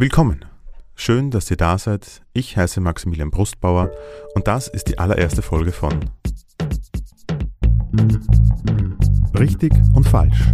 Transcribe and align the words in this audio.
Willkommen. 0.00 0.44
Schön, 0.94 1.32
dass 1.32 1.50
ihr 1.50 1.56
da 1.56 1.76
seid. 1.76 2.22
Ich 2.32 2.56
heiße 2.56 2.80
Maximilian 2.80 3.32
Brustbauer 3.32 3.90
und 4.36 4.46
das 4.46 4.68
ist 4.68 4.86
die 4.86 4.96
allererste 4.96 5.42
Folge 5.42 5.72
von 5.72 5.92
Richtig 9.36 9.72
und 9.94 10.06
Falsch. 10.06 10.52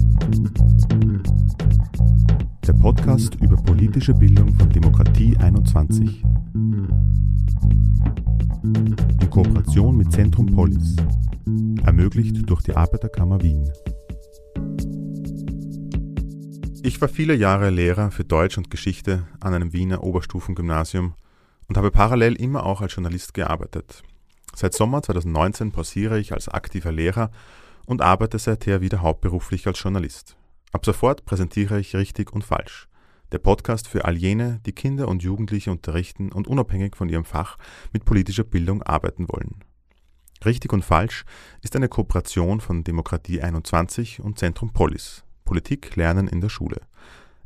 Der 2.66 2.72
Podcast 2.72 3.34
über 3.34 3.56
politische 3.56 4.14
Bildung 4.14 4.54
von 4.54 4.70
Demokratie 4.70 5.36
21. 5.36 6.24
In 6.54 6.96
Kooperation 9.28 9.94
mit 9.94 10.10
Zentrum 10.10 10.46
Polis. 10.46 10.96
Ermöglicht 11.84 12.48
durch 12.48 12.62
die 12.62 12.74
Arbeiterkammer 12.74 13.42
Wien. 13.42 13.70
Ich 16.86 17.00
war 17.00 17.08
viele 17.08 17.34
Jahre 17.34 17.70
Lehrer 17.70 18.10
für 18.10 18.24
Deutsch 18.24 18.58
und 18.58 18.70
Geschichte 18.70 19.26
an 19.40 19.54
einem 19.54 19.72
Wiener 19.72 20.02
Oberstufengymnasium 20.02 21.14
und 21.66 21.78
habe 21.78 21.90
parallel 21.90 22.34
immer 22.34 22.66
auch 22.66 22.82
als 22.82 22.94
Journalist 22.94 23.32
gearbeitet. 23.32 24.02
Seit 24.54 24.74
Sommer 24.74 25.02
2019 25.02 25.72
pausiere 25.72 26.18
ich 26.18 26.34
als 26.34 26.50
aktiver 26.50 26.92
Lehrer 26.92 27.30
und 27.86 28.02
arbeite 28.02 28.38
seither 28.38 28.82
wieder 28.82 29.00
hauptberuflich 29.00 29.66
als 29.66 29.82
Journalist. 29.82 30.36
Ab 30.72 30.84
sofort 30.84 31.24
präsentiere 31.24 31.80
ich 31.80 31.96
Richtig 31.96 32.34
und 32.34 32.44
Falsch, 32.44 32.86
der 33.32 33.38
Podcast 33.38 33.88
für 33.88 34.04
all 34.04 34.18
jene, 34.18 34.60
die 34.66 34.72
Kinder 34.74 35.08
und 35.08 35.22
Jugendliche 35.22 35.70
unterrichten 35.70 36.32
und 36.32 36.48
unabhängig 36.48 36.96
von 36.96 37.08
ihrem 37.08 37.24
Fach 37.24 37.56
mit 37.94 38.04
politischer 38.04 38.44
Bildung 38.44 38.82
arbeiten 38.82 39.26
wollen. 39.30 39.64
Richtig 40.44 40.70
und 40.74 40.84
Falsch 40.84 41.24
ist 41.62 41.76
eine 41.76 41.88
Kooperation 41.88 42.60
von 42.60 42.84
Demokratie 42.84 43.40
21 43.40 44.20
und 44.20 44.38
Zentrum 44.38 44.74
Polis, 44.74 45.24
Politik 45.44 45.96
lernen 45.96 46.28
in 46.28 46.40
der 46.40 46.48
Schule, 46.48 46.80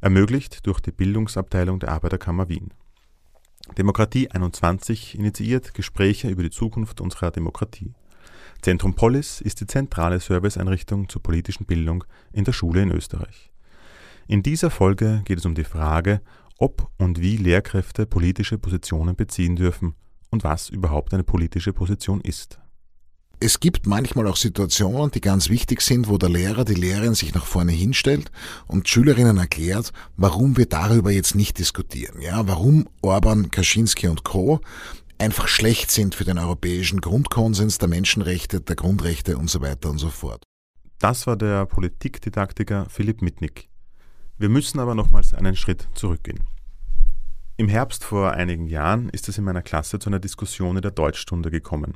ermöglicht 0.00 0.66
durch 0.66 0.80
die 0.80 0.92
Bildungsabteilung 0.92 1.80
der 1.80 1.90
Arbeiterkammer 1.90 2.48
Wien. 2.48 2.72
Demokratie 3.76 4.30
21 4.30 5.18
initiiert 5.18 5.74
Gespräche 5.74 6.28
über 6.28 6.42
die 6.42 6.50
Zukunft 6.50 7.00
unserer 7.00 7.30
Demokratie. 7.30 7.92
Zentrum 8.62 8.94
Polis 8.94 9.40
ist 9.40 9.60
die 9.60 9.66
zentrale 9.66 10.20
Serviceeinrichtung 10.20 11.08
zur 11.08 11.22
politischen 11.22 11.66
Bildung 11.66 12.04
in 12.32 12.44
der 12.44 12.52
Schule 12.52 12.82
in 12.82 12.90
Österreich. 12.90 13.52
In 14.26 14.42
dieser 14.42 14.70
Folge 14.70 15.22
geht 15.24 15.38
es 15.38 15.46
um 15.46 15.54
die 15.54 15.64
Frage, 15.64 16.20
ob 16.58 16.90
und 16.98 17.20
wie 17.20 17.36
Lehrkräfte 17.36 18.06
politische 18.06 18.58
Positionen 18.58 19.16
beziehen 19.16 19.56
dürfen 19.56 19.94
und 20.30 20.44
was 20.44 20.68
überhaupt 20.68 21.14
eine 21.14 21.24
politische 21.24 21.72
Position 21.72 22.20
ist. 22.20 22.58
Es 23.40 23.60
gibt 23.60 23.86
manchmal 23.86 24.26
auch 24.26 24.36
Situationen, 24.36 25.12
die 25.12 25.20
ganz 25.20 25.48
wichtig 25.48 25.80
sind, 25.80 26.08
wo 26.08 26.18
der 26.18 26.28
Lehrer, 26.28 26.64
die 26.64 26.74
Lehrerin 26.74 27.14
sich 27.14 27.34
nach 27.34 27.46
vorne 27.46 27.70
hinstellt 27.70 28.32
und 28.66 28.88
Schülerinnen 28.88 29.36
erklärt, 29.36 29.92
warum 30.16 30.56
wir 30.56 30.66
darüber 30.66 31.12
jetzt 31.12 31.36
nicht 31.36 31.58
diskutieren. 31.58 32.20
Ja, 32.20 32.48
warum 32.48 32.88
Orban, 33.00 33.52
Kaczynski 33.52 34.08
und 34.08 34.24
Co. 34.24 34.60
einfach 35.18 35.46
schlecht 35.46 35.92
sind 35.92 36.16
für 36.16 36.24
den 36.24 36.36
europäischen 36.36 37.00
Grundkonsens 37.00 37.78
der 37.78 37.88
Menschenrechte, 37.88 38.60
der 38.60 38.74
Grundrechte 38.74 39.38
und 39.38 39.48
so 39.48 39.60
weiter 39.60 39.88
und 39.88 39.98
so 39.98 40.10
fort. 40.10 40.42
Das 40.98 41.28
war 41.28 41.36
der 41.36 41.64
Politikdidaktiker 41.66 42.86
Philipp 42.90 43.22
Mitnick. 43.22 43.68
Wir 44.36 44.48
müssen 44.48 44.80
aber 44.80 44.96
nochmals 44.96 45.32
einen 45.32 45.54
Schritt 45.54 45.86
zurückgehen. 45.94 46.40
Im 47.56 47.68
Herbst 47.68 48.02
vor 48.02 48.32
einigen 48.32 48.66
Jahren 48.66 49.08
ist 49.10 49.28
es 49.28 49.38
in 49.38 49.44
meiner 49.44 49.62
Klasse 49.62 50.00
zu 50.00 50.10
einer 50.10 50.18
Diskussion 50.18 50.74
in 50.74 50.82
der 50.82 50.90
Deutschstunde 50.90 51.52
gekommen. 51.52 51.94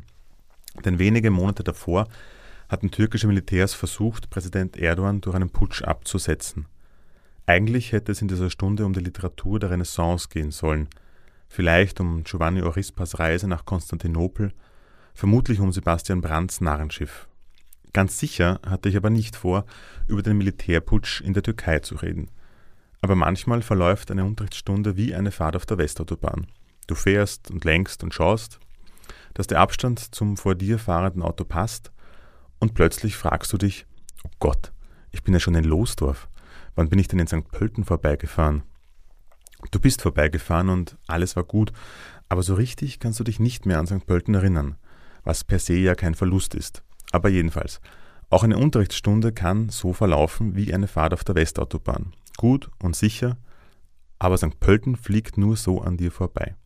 Denn 0.85 0.99
wenige 0.99 1.31
Monate 1.31 1.63
davor 1.63 2.09
hatten 2.69 2.91
türkische 2.91 3.27
Militärs 3.27 3.75
versucht, 3.75 4.31
Präsident 4.31 4.77
Erdogan 4.77 5.21
durch 5.21 5.37
einen 5.37 5.51
Putsch 5.51 5.83
abzusetzen. 5.83 6.67
Eigentlich 7.45 7.93
hätte 7.93 8.13
es 8.13 8.23
in 8.23 8.29
dieser 8.29 8.51
Stunde 8.51 8.87
um 8.87 8.93
die 8.93 9.01
Literatur 9.01 9.59
der 9.59 9.71
Renaissance 9.71 10.29
gehen 10.29 10.51
sollen, 10.51 10.89
vielleicht 11.49 12.01
um 12.01 12.25
Giovanni 12.25 12.63
Orispas 12.63 13.19
Reise 13.19 13.49
nach 13.49 13.67
Konstantinopel, 13.67 14.53
vermutlich 15.13 15.61
um 15.61 15.73
Sebastian 15.73 16.21
Brandts 16.21 16.61
Narrenschiff. 16.61 17.29
Ganz 17.93 18.19
sicher 18.19 18.59
hatte 18.65 18.89
ich 18.89 18.97
aber 18.97 19.11
nicht 19.11 19.37
vor, 19.37 19.67
über 20.07 20.23
den 20.23 20.39
Militärputsch 20.39 21.21
in 21.21 21.35
der 21.35 21.43
Türkei 21.43 21.81
zu 21.81 21.97
reden. 21.97 22.31
Aber 23.03 23.17
manchmal 23.17 23.61
verläuft 23.61 24.11
eine 24.11 24.25
Unterrichtsstunde 24.25 24.97
wie 24.97 25.15
eine 25.15 25.31
Fahrt 25.31 25.57
auf 25.57 25.67
der 25.67 25.77
Westautobahn. 25.77 26.47
Du 26.87 26.95
fährst 26.95 27.51
und 27.51 27.65
lenkst 27.65 28.03
und 28.03 28.15
schaust, 28.15 28.61
dass 29.35 29.47
der 29.47 29.61
Abstand 29.61 30.15
zum 30.15 30.37
vor 30.37 30.55
dir 30.55 30.79
fahrenden 30.79 31.23
Auto 31.23 31.45
passt 31.45 31.93
und 32.59 32.75
plötzlich 32.75 33.17
fragst 33.17 33.53
du 33.53 33.59
dich, 33.59 33.87
oh 34.25 34.31
Gott, 34.39 34.73
ich 35.11 35.23
bin 35.23 35.35
ja 35.35 35.41
schon 35.41 35.55
in 35.55 35.65
Losdorf. 35.65 36.29
Wann 36.75 36.89
bin 36.89 36.99
ich 36.99 37.09
denn 37.09 37.19
in 37.19 37.27
St. 37.27 37.51
Pölten 37.51 37.85
vorbeigefahren? 37.85 38.63
Du 39.71 39.79
bist 39.79 40.03
vorbeigefahren 40.03 40.69
und 40.69 40.97
alles 41.07 41.37
war 41.37 41.45
gut, 41.45 41.73
aber 42.29 42.43
so 42.43 42.55
richtig 42.55 42.99
kannst 42.99 43.21
du 43.21 43.25
dich 43.25 43.39
nicht 43.39 43.67
mehr 43.67 43.79
an 43.79 43.87
St. 43.87 44.07
Pölten 44.07 44.35
erinnern, 44.35 44.77
was 45.23 45.45
per 45.45 45.59
se 45.59 45.75
ja 45.75 45.95
kein 45.95 46.15
Verlust 46.15 46.55
ist. 46.55 46.83
Aber 47.13 47.29
jedenfalls, 47.29 47.81
auch 48.31 48.43
eine 48.43 48.57
Unterrichtsstunde 48.57 49.33
kann 49.33 49.69
so 49.69 49.93
verlaufen 49.93 50.57
wie 50.57 50.73
eine 50.73 50.89
Fahrt 50.89 51.13
auf 51.13 51.25
der 51.25 51.35
Westautobahn. 51.35 52.15
Gut 52.39 52.71
und 52.83 52.97
sicher, 52.97 53.37
aber 54.19 54.39
St. 54.39 54.59
Pölten 54.59 54.97
fliegt 54.97 55.37
nur 55.37 55.57
so 55.57 55.83
an 55.83 55.97
dir 55.97 56.11
vorbei. 56.11 56.57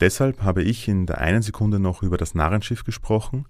Deshalb 0.00 0.42
habe 0.42 0.62
ich 0.62 0.88
in 0.88 1.06
der 1.06 1.18
einen 1.18 1.42
Sekunde 1.42 1.78
noch 1.78 2.02
über 2.02 2.16
das 2.16 2.34
Narrenschiff 2.34 2.84
gesprochen 2.84 3.46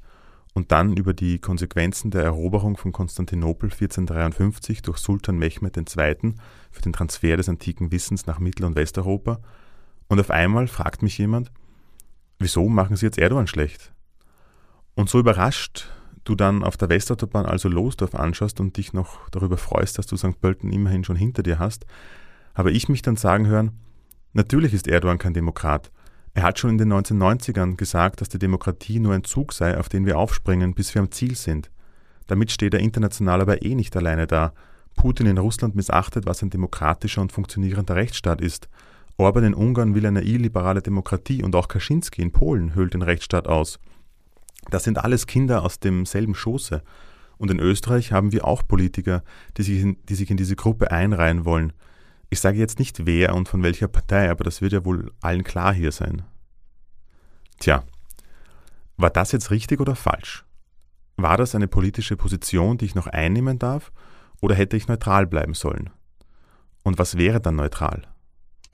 und 0.53 0.71
dann 0.73 0.97
über 0.97 1.15
die 1.15 1.39
Konsequenzen 1.39 2.11
der 2.11 2.23
Eroberung 2.23 2.77
von 2.77 2.93
Konstantinopel 2.93 3.71
1453 3.71 4.83
durch 4.83 4.99
Sultan 4.99 5.37
Mehmed 5.37 5.77
II. 5.77 6.35
für 6.71 6.83
den 6.83 6.93
Transfer 6.93 7.37
des 7.37 7.49
antiken 7.49 7.91
Wissens 7.91 8.27
nach 8.27 8.39
Mittel- 8.39 8.65
und 8.65 8.77
Westeuropa. 8.77 9.41
Und 10.07 10.21
auf 10.21 10.31
einmal 10.31 10.69
fragt 10.69 11.03
mich 11.03 11.19
jemand, 11.19 11.51
wieso 12.39 12.69
machen 12.69 12.97
Sie 12.97 13.07
jetzt 13.07 13.19
Erdogan 13.19 13.47
schlecht? 13.47 13.93
Und 14.95 15.09
so 15.09 15.19
überrascht 15.19 15.89
du 16.25 16.35
dann 16.35 16.63
auf 16.63 16.77
der 16.77 16.89
Westautobahn 16.89 17.47
also 17.47 17.69
Losdorf 17.69 18.15
anschaust 18.15 18.61
und 18.61 18.77
dich 18.77 18.93
noch 18.93 19.29
darüber 19.31 19.57
freust, 19.57 19.99
dass 19.99 20.07
du 20.07 20.17
St. 20.17 20.41
Pölten 20.41 20.73
immerhin 20.73 21.05
schon 21.05 21.17
hinter 21.17 21.43
dir 21.43 21.59
hast, 21.59 21.85
habe 22.55 22.71
ich 22.71 22.89
mich 22.89 23.03
dann 23.03 23.17
sagen 23.17 23.47
hören, 23.47 23.73
natürlich 24.33 24.73
ist 24.73 24.89
Erdogan 24.89 25.19
kein 25.19 25.35
Demokrat, 25.35 25.91
er 26.35 26.43
hat 26.43 26.59
schon 26.59 26.71
in 26.71 26.79
den 26.79 26.93
1990ern 26.93 27.77
gesagt, 27.77 28.21
dass 28.21 28.29
die 28.29 28.41
Demokratie 28.41 28.99
nur 28.99 29.15
ein 29.15 29.25
Zug 29.25 29.53
sei, 29.53 29.79
auf 29.79 29.89
den 29.89 30.05
wir 30.05 30.19
aufspringen, 30.19 30.75
bis 30.75 30.95
wir 30.95 31.01
am 31.01 31.13
Ziel 31.13 31.37
sind. 31.37 31.71
Damit 32.27 32.51
steht 32.51 32.75
er 32.75 32.81
international 32.81 33.41
aber 33.41 33.63
eh 33.63 33.75
nicht 33.75 33.97
alleine 33.97 34.27
da. 34.27 34.53
Putin 34.97 35.27
in 35.27 35.39
Russland 35.39 35.77
missachtet, 35.77 36.27
was 36.27 36.43
ein 36.43 36.51
demokratischer 36.51 37.21
und 37.21 37.33
funktionierender 37.33 37.95
Rechtsstaat 37.95 38.41
ist. 38.41 38.69
Orban 39.17 39.45
in 39.45 39.55
Ungarn 39.55 39.95
will 39.95 40.07
eine 40.07 40.23
illiberale 40.23 40.83
Demokratie 40.83 41.43
und 41.43 41.55
auch 41.55 41.69
Kaczynski 41.69 42.21
in 42.21 42.33
Polen 42.33 42.75
hüllt 42.75 42.95
den 42.95 43.03
Rechtsstaat 43.03 43.47
aus. 43.47 43.79
Das 44.71 44.83
sind 44.83 44.99
alles 44.99 45.27
Kinder 45.27 45.63
aus 45.63 45.79
demselben 45.79 46.35
Schoße. 46.35 46.83
Und 47.37 47.51
in 47.51 47.61
Österreich 47.61 48.13
haben 48.13 48.33
wir 48.33 48.45
auch 48.45 48.67
Politiker, 48.67 49.23
die 49.57 49.63
sich 49.63 49.81
in, 49.81 49.97
die 50.09 50.15
sich 50.15 50.31
in 50.31 50.37
diese 50.37 50.57
Gruppe 50.57 50.91
einreihen 50.91 51.45
wollen. 51.45 51.73
Ich 52.35 52.41
sage 52.41 52.59
jetzt 52.59 52.81
nicht 52.81 53.07
wer 53.07 53.33
und 53.33 53.49
von 53.49 53.63
welcher 53.63 53.87
Partei, 53.87 54.29
aber 54.29 54.43
das 54.43 54.61
wird 54.61 54.73
ja 54.73 54.85
wohl 54.85 55.13
allen 55.21 55.45
klar 55.45 55.73
hier 55.73 55.93
sein. 55.93 56.23
Tja, 57.61 57.85
war 58.97 59.11
das 59.11 59.31
jetzt 59.31 59.53
richtig 59.53 59.79
oder 59.79 59.95
falsch? 59.95 60.45
War 61.17 61.37
das 61.37 61.55
eine 61.55 61.69
politische 61.69 62.17
Position, 62.17 62.77
die 62.77 62.87
ich 62.87 62.97
noch 62.97 63.07
einnehmen 63.07 63.61
darf, 63.61 63.93
oder 64.41 64.57
hätte 64.57 64.77
ich 64.77 64.89
neutral 64.89 65.29
bleiben 65.29 65.55
sollen? 65.55 65.91
Und 66.83 66.99
was 66.99 67.17
wäre 67.17 67.41
dann 67.41 67.55
neutral? 67.55 68.03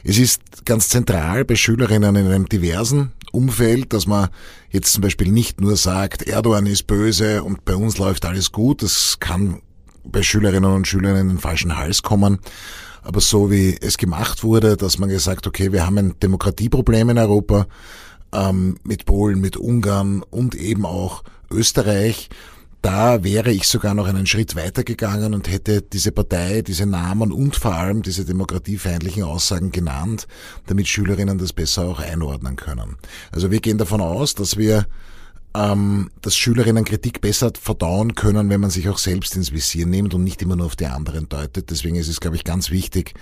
Es 0.03 0.17
ist 0.17 0.65
ganz 0.65 0.89
zentral 0.89 1.45
bei 1.45 1.55
Schülerinnen 1.55 2.17
in 2.17 2.29
einem 2.29 2.49
diversen 2.49 3.13
Umfeld, 3.31 3.93
dass 3.93 4.07
man 4.07 4.31
jetzt 4.71 4.95
zum 4.95 5.03
Beispiel 5.03 5.31
nicht 5.31 5.61
nur 5.61 5.77
sagt, 5.77 6.23
Erdogan 6.23 6.65
ist 6.65 6.87
böse 6.87 7.45
und 7.45 7.67
bei 7.67 7.75
uns 7.75 7.99
läuft 7.99 8.25
alles 8.25 8.53
gut. 8.53 8.83
Das 8.83 9.21
kann 9.21 9.61
bei 10.03 10.23
Schülerinnen 10.23 10.73
und 10.73 10.89
Schülern 10.89 11.17
in 11.17 11.29
den 11.29 11.39
falschen 11.39 11.77
Hals 11.77 12.03
kommen. 12.03 12.39
Aber 13.03 13.21
so 13.21 13.51
wie 13.51 13.77
es 13.81 13.97
gemacht 13.97 14.45
wurde, 14.45 14.77
dass 14.77 14.99
man 14.99 15.09
gesagt, 15.09 15.47
okay, 15.47 15.73
wir 15.73 15.87
haben 15.87 15.99
ein 15.99 16.15
Demokratieproblem 16.23 17.11
in 17.11 17.19
Europa 17.19 17.67
ähm, 18.33 18.77
mit 18.85 19.07
Polen, 19.07 19.41
mit 19.41 19.57
Ungarn 19.57 20.23
und 20.31 20.55
eben 20.55 20.85
auch 20.85 21.23
Österreich, 21.51 22.29
da 22.83 23.23
wäre 23.25 23.51
ich 23.51 23.69
sogar 23.69 23.93
noch 23.93 24.07
einen 24.07 24.27
Schritt 24.27 24.57
weiter 24.57 24.85
gegangen 24.85 25.35
und 25.35 25.51
hätte 25.51 25.83
diese 25.83 26.13
Partei, 26.13 26.63
diese 26.63 26.87
Namen 26.87 27.31
und 27.31 27.57
vor 27.57 27.75
allem 27.75 28.03
diese 28.03 28.25
demokratiefeindlichen 28.25 29.23
Aussagen 29.23 29.71
genannt, 29.71 30.27
damit 30.67 30.89
Schülerinnen 30.89 31.37
das 31.37 31.53
besser 31.53 31.85
auch 31.85 32.01
einordnen 32.01 32.57
können. 32.57 32.97
Also 33.33 33.51
wir 33.51 33.61
gehen 33.61 33.77
davon 33.77 34.01
aus, 34.01 34.35
dass 34.35 34.57
wir 34.57 34.87
ähm, 35.55 36.11
dass 36.23 36.37
Schülerinnen 36.37 36.85
Kritik 36.85 37.21
besser 37.21 37.53
verdauen 37.61 38.15
können, 38.15 38.49
wenn 38.51 38.61
man 38.61 38.71
sich 38.71 38.89
auch 38.89 38.99
selbst 38.99 39.35
ins 39.35 39.53
Visier 39.53 39.87
nimmt 39.87 40.15
und 40.15 40.23
nicht 40.23 40.43
immer 40.43 40.57
nur 40.57 40.67
auf 40.67 40.77
die 40.77 40.87
anderen 40.87 41.29
deutet. 41.29 41.71
Deswegen 41.71 41.97
ist 41.97 42.09
es, 42.09 42.21
glaube 42.21 42.37
ich, 42.37 42.45
ganz 42.45 42.71
wichtig, 42.71 43.15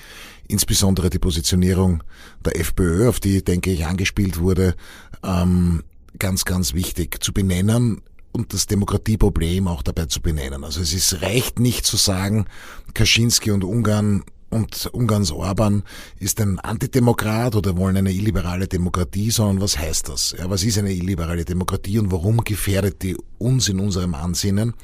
insbesondere 0.46 1.10
die 1.10 1.18
Positionierung 1.18 2.02
der 2.44 2.58
FPÖ, 2.58 3.08
auf 3.08 3.20
die, 3.20 3.42
denke 3.42 3.70
ich, 3.70 3.86
angespielt 3.86 4.38
wurde, 4.38 4.74
ähm, 5.22 5.82
ganz, 6.18 6.44
ganz 6.44 6.74
wichtig 6.74 7.22
zu 7.22 7.32
benennen 7.32 8.02
und 8.32 8.52
das 8.52 8.66
Demokratieproblem 8.66 9.66
auch 9.66 9.82
dabei 9.82 10.06
zu 10.06 10.20
benennen. 10.20 10.64
Also 10.64 10.80
es 10.80 10.92
ist, 10.92 11.22
reicht 11.22 11.58
nicht 11.58 11.86
zu 11.86 11.96
sagen, 11.96 12.46
Kaczynski 12.94 13.50
und 13.50 13.64
Ungarn 13.64 14.22
und 14.50 14.86
Ungarns 14.92 15.30
Orban 15.30 15.82
ist 16.18 16.40
ein 16.40 16.58
Antidemokrat 16.58 17.54
oder 17.54 17.76
wollen 17.76 17.96
eine 17.96 18.12
illiberale 18.12 18.66
Demokratie, 18.66 19.30
sondern 19.30 19.60
was 19.60 19.78
heißt 19.78 20.08
das? 20.08 20.34
Ja, 20.38 20.48
was 20.48 20.64
ist 20.64 20.78
eine 20.78 20.92
illiberale 20.92 21.44
Demokratie 21.44 21.98
und 21.98 22.10
warum 22.10 22.38
gefährdet 22.44 23.02
die 23.02 23.16
uns 23.38 23.68
in 23.68 23.78
unserem 23.78 24.14
Ansinnen? 24.14 24.74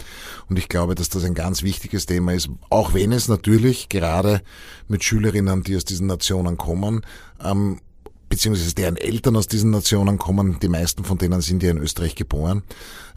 Und 0.50 0.58
ich 0.58 0.69
glaube, 0.69 0.94
dass 0.94 1.08
das 1.08 1.25
ein 1.25 1.34
ganz 1.34 1.62
wichtiges 1.62 2.05
Thema 2.06 2.34
ist, 2.34 2.50
auch 2.69 2.93
wenn 2.93 3.12
es 3.12 3.28
natürlich 3.28 3.88
gerade 3.88 4.43
mit 4.88 5.02
Schülerinnen, 5.02 5.62
die 5.62 5.76
aus 5.76 5.84
diesen 5.84 6.08
Nationen 6.08 6.58
kommen, 6.58 7.00
ähm, 7.43 7.81
beziehungsweise 8.28 8.75
deren 8.75 8.96
Eltern 8.96 9.37
aus 9.37 9.46
diesen 9.46 9.70
Nationen 9.70 10.19
kommen, 10.19 10.58
die 10.60 10.69
meisten 10.69 11.05
von 11.05 11.19
denen 11.19 11.40
sind 11.40 11.62
ja 11.62 11.70
in 11.70 11.78
Österreich 11.78 12.17
geboren, 12.17 12.62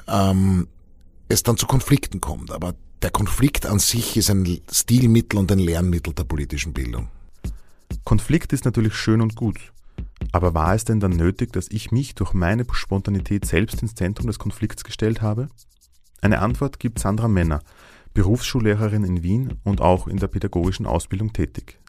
ähm, 0.07 0.67
es 1.27 1.43
dann 1.43 1.57
zu 1.57 1.65
Konflikten 1.65 2.21
kommt. 2.21 2.51
Aber 2.51 2.73
der 3.01 3.11
Konflikt 3.11 3.65
an 3.65 3.79
sich 3.79 4.17
ist 4.17 4.29
ein 4.29 4.61
Stilmittel 4.71 5.39
und 5.39 5.51
ein 5.51 5.59
Lernmittel 5.59 6.13
der 6.13 6.23
politischen 6.23 6.73
Bildung. 6.73 7.09
Konflikt 8.03 8.53
ist 8.53 8.65
natürlich 8.65 8.95
schön 8.95 9.21
und 9.21 9.35
gut. 9.35 9.57
Aber 10.31 10.53
war 10.53 10.73
es 10.73 10.85
denn 10.85 10.99
dann 10.99 11.11
nötig, 11.11 11.53
dass 11.53 11.69
ich 11.69 11.91
mich 11.91 12.15
durch 12.15 12.33
meine 12.33 12.65
Spontanität 12.71 13.45
selbst 13.45 13.81
ins 13.81 13.95
Zentrum 13.95 14.27
des 14.27 14.39
Konflikts 14.39 14.83
gestellt 14.83 15.21
habe? 15.21 15.49
Eine 16.21 16.39
Antwort 16.39 16.79
gibt 16.79 16.99
Sandra 16.99 17.27
Männer, 17.27 17.61
Berufsschullehrerin 18.13 19.03
in 19.03 19.23
Wien 19.23 19.59
und 19.63 19.81
auch 19.81 20.07
in 20.07 20.17
der 20.17 20.27
pädagogischen 20.27 20.85
Ausbildung 20.85 21.33
tätig 21.33 21.79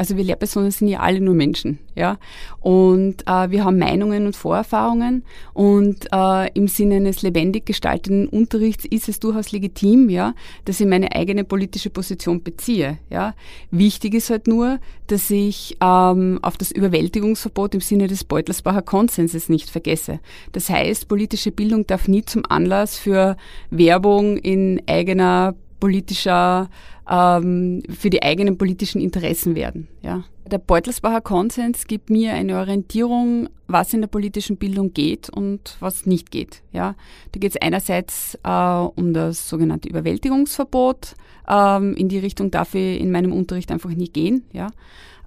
also 0.00 0.16
wir 0.16 0.24
Lehrpersonen 0.24 0.70
sind 0.70 0.88
ja 0.88 1.00
alle 1.00 1.20
nur 1.20 1.34
Menschen, 1.34 1.78
ja. 1.94 2.16
Und 2.58 3.20
äh, 3.26 3.50
wir 3.50 3.66
haben 3.66 3.78
Meinungen 3.78 4.24
und 4.24 4.34
Vorerfahrungen 4.34 5.24
und 5.52 6.08
äh, 6.10 6.50
im 6.54 6.68
Sinne 6.68 6.96
eines 6.96 7.20
lebendig 7.20 7.66
gestalteten 7.66 8.26
Unterrichts 8.26 8.86
ist 8.86 9.10
es 9.10 9.20
durchaus 9.20 9.52
legitim, 9.52 10.08
ja, 10.08 10.32
dass 10.64 10.80
ich 10.80 10.86
meine 10.86 11.14
eigene 11.14 11.44
politische 11.44 11.90
Position 11.90 12.42
beziehe, 12.42 12.96
ja. 13.10 13.34
Wichtig 13.70 14.14
ist 14.14 14.30
halt 14.30 14.46
nur, 14.46 14.78
dass 15.08 15.30
ich 15.30 15.76
ähm, 15.82 16.38
auf 16.40 16.56
das 16.56 16.70
Überwältigungsverbot 16.70 17.74
im 17.74 17.82
Sinne 17.82 18.06
des 18.06 18.24
Beutelsbacher 18.24 18.80
Konsenses 18.80 19.50
nicht 19.50 19.68
vergesse. 19.68 20.20
Das 20.52 20.70
heißt, 20.70 21.08
politische 21.08 21.50
Bildung 21.50 21.86
darf 21.86 22.08
nie 22.08 22.24
zum 22.24 22.44
Anlass 22.48 22.96
für 22.96 23.36
Werbung 23.68 24.38
in 24.38 24.80
eigener 24.86 25.56
politischer, 25.80 26.68
ähm, 27.10 27.82
für 27.90 28.10
die 28.10 28.22
eigenen 28.22 28.56
politischen 28.56 29.00
Interessen 29.00 29.54
werden. 29.54 29.88
Ja. 30.02 30.24
Der 30.50 30.58
Beutelsbacher 30.58 31.20
Konsens 31.20 31.86
gibt 31.86 32.10
mir 32.10 32.32
eine 32.32 32.58
Orientierung, 32.58 33.48
was 33.66 33.92
in 33.92 34.00
der 34.00 34.08
politischen 34.08 34.56
Bildung 34.56 34.92
geht 34.92 35.30
und 35.30 35.76
was 35.80 36.06
nicht 36.06 36.30
geht. 36.30 36.62
Ja. 36.72 36.94
Da 37.32 37.40
geht 37.40 37.52
es 37.52 37.60
einerseits 37.60 38.38
äh, 38.42 38.50
um 38.50 39.12
das 39.12 39.48
sogenannte 39.48 39.88
Überwältigungsverbot. 39.88 41.14
Ähm, 41.48 41.94
in 41.94 42.08
die 42.08 42.18
Richtung 42.18 42.50
darf 42.50 42.74
ich 42.74 43.00
in 43.00 43.10
meinem 43.10 43.32
Unterricht 43.32 43.72
einfach 43.72 43.90
nicht 43.90 44.12
gehen. 44.12 44.44
Ja. 44.52 44.68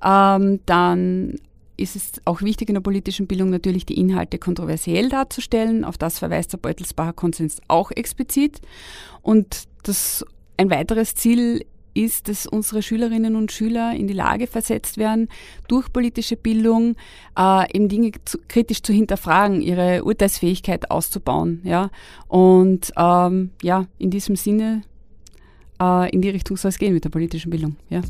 Ähm, 0.04 0.60
dann 0.66 1.36
ist 1.76 1.96
es 1.96 2.12
auch 2.26 2.42
wichtig 2.42 2.70
in 2.70 2.76
der 2.76 2.82
politischen 2.82 3.28
Bildung 3.28 3.50
natürlich 3.50 3.86
die 3.86 3.98
Inhalte 4.00 4.38
kontroversiell 4.38 5.10
darzustellen. 5.10 5.84
Auf 5.84 5.98
das 5.98 6.20
verweist 6.20 6.54
der 6.54 6.58
Beutelsbacher 6.58 7.14
Konsens 7.14 7.62
auch 7.68 7.92
explizit. 7.92 8.62
Und 9.22 9.64
das 9.84 10.26
ein 10.58 10.70
weiteres 10.70 11.16
Ziel 11.16 11.66
ist, 11.94 12.28
dass 12.28 12.48
unsere 12.48 12.82
Schülerinnen 12.82 13.36
und 13.36 13.52
Schüler 13.52 13.94
in 13.94 14.08
die 14.08 14.14
Lage 14.14 14.48
versetzt 14.48 14.98
werden, 14.98 15.30
durch 15.68 15.92
politische 15.92 16.36
Bildung 16.36 16.96
äh, 17.38 17.72
eben 17.76 17.88
Dinge 17.88 18.12
zu, 18.26 18.40
kritisch 18.48 18.82
zu 18.82 18.94
hinterfragen, 18.94 19.62
ihre 19.62 20.04
Urteilsfähigkeit 20.04 20.90
auszubauen. 20.92 21.62
Ja? 21.64 21.90
Und 22.28 22.92
ähm, 22.98 23.52
ja, 23.62 23.86
in 23.98 24.10
diesem 24.10 24.36
Sinne, 24.36 24.84
äh, 25.82 26.10
in 26.12 26.22
die 26.22 26.30
Richtung 26.30 26.58
soll 26.58 26.70
es 26.70 26.80
gehen 26.80 26.94
mit 26.94 27.04
der 27.04 27.10
politischen 27.10 27.52
Bildung. 27.52 27.76
Ja. 27.90 28.02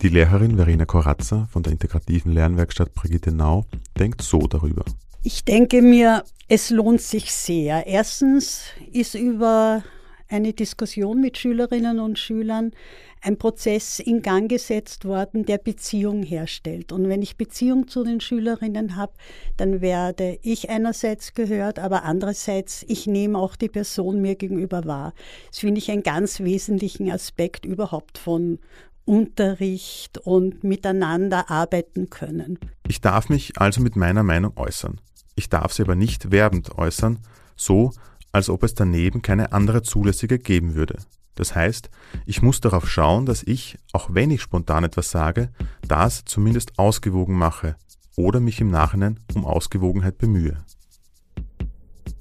Die 0.00 0.08
Lehrerin 0.08 0.56
Verena 0.56 0.84
Koratzer 0.84 1.48
von 1.52 1.62
der 1.62 1.72
integrativen 1.72 2.32
Lernwerkstatt 2.32 2.94
Brigitte 2.94 3.30
Nau 3.30 3.66
denkt 3.98 4.22
so 4.22 4.40
darüber. 4.40 4.84
Ich 5.22 5.44
denke 5.44 5.80
mir, 5.82 6.24
es 6.48 6.70
lohnt 6.70 7.00
sich 7.00 7.32
sehr. 7.32 7.86
Erstens 7.86 8.64
ist 8.92 9.14
über 9.14 9.84
eine 10.32 10.52
Diskussion 10.52 11.20
mit 11.20 11.38
Schülerinnen 11.38 12.00
und 12.00 12.18
Schülern 12.18 12.72
ein 13.20 13.38
Prozess 13.38 14.00
in 14.00 14.22
Gang 14.22 14.50
gesetzt 14.50 15.04
worden, 15.04 15.44
der 15.44 15.58
Beziehung 15.58 16.22
herstellt. 16.24 16.90
Und 16.90 17.08
wenn 17.08 17.22
ich 17.22 17.36
Beziehung 17.36 17.86
zu 17.86 18.02
den 18.02 18.20
Schülerinnen 18.20 18.96
habe, 18.96 19.12
dann 19.56 19.80
werde 19.80 20.38
ich 20.42 20.70
einerseits 20.70 21.32
gehört, 21.34 21.78
aber 21.78 22.02
andererseits, 22.02 22.84
ich 22.88 23.06
nehme 23.06 23.38
auch 23.38 23.54
die 23.54 23.68
Person 23.68 24.20
mir 24.20 24.34
gegenüber 24.34 24.84
wahr. 24.84 25.14
Das 25.50 25.60
finde 25.60 25.78
ich 25.78 25.90
einen 25.90 26.02
ganz 26.02 26.40
wesentlichen 26.40 27.10
Aspekt 27.10 27.64
überhaupt 27.64 28.18
von 28.18 28.58
Unterricht 29.04 30.18
und 30.18 30.64
miteinander 30.64 31.50
arbeiten 31.50 32.10
können. 32.10 32.58
Ich 32.88 33.00
darf 33.00 33.28
mich 33.28 33.58
also 33.58 33.80
mit 33.80 33.96
meiner 33.96 34.22
Meinung 34.22 34.56
äußern. 34.56 35.00
Ich 35.34 35.48
darf 35.48 35.72
sie 35.72 35.82
aber 35.82 35.94
nicht 35.94 36.30
werbend 36.30 36.76
äußern, 36.76 37.18
so 37.56 37.92
als 38.32 38.48
ob 38.48 38.62
es 38.62 38.74
daneben 38.74 39.22
keine 39.22 39.52
andere 39.52 39.82
zulässige 39.82 40.38
geben 40.38 40.74
würde. 40.74 40.98
Das 41.34 41.54
heißt, 41.54 41.90
ich 42.26 42.42
muss 42.42 42.60
darauf 42.60 42.88
schauen, 42.90 43.24
dass 43.24 43.42
ich, 43.42 43.78
auch 43.92 44.10
wenn 44.12 44.30
ich 44.30 44.42
spontan 44.42 44.84
etwas 44.84 45.10
sage, 45.10 45.50
das 45.86 46.24
zumindest 46.24 46.78
ausgewogen 46.78 47.36
mache 47.36 47.76
oder 48.16 48.40
mich 48.40 48.60
im 48.60 48.70
Nachhinein 48.70 49.20
um 49.34 49.46
Ausgewogenheit 49.46 50.18
bemühe. 50.18 50.62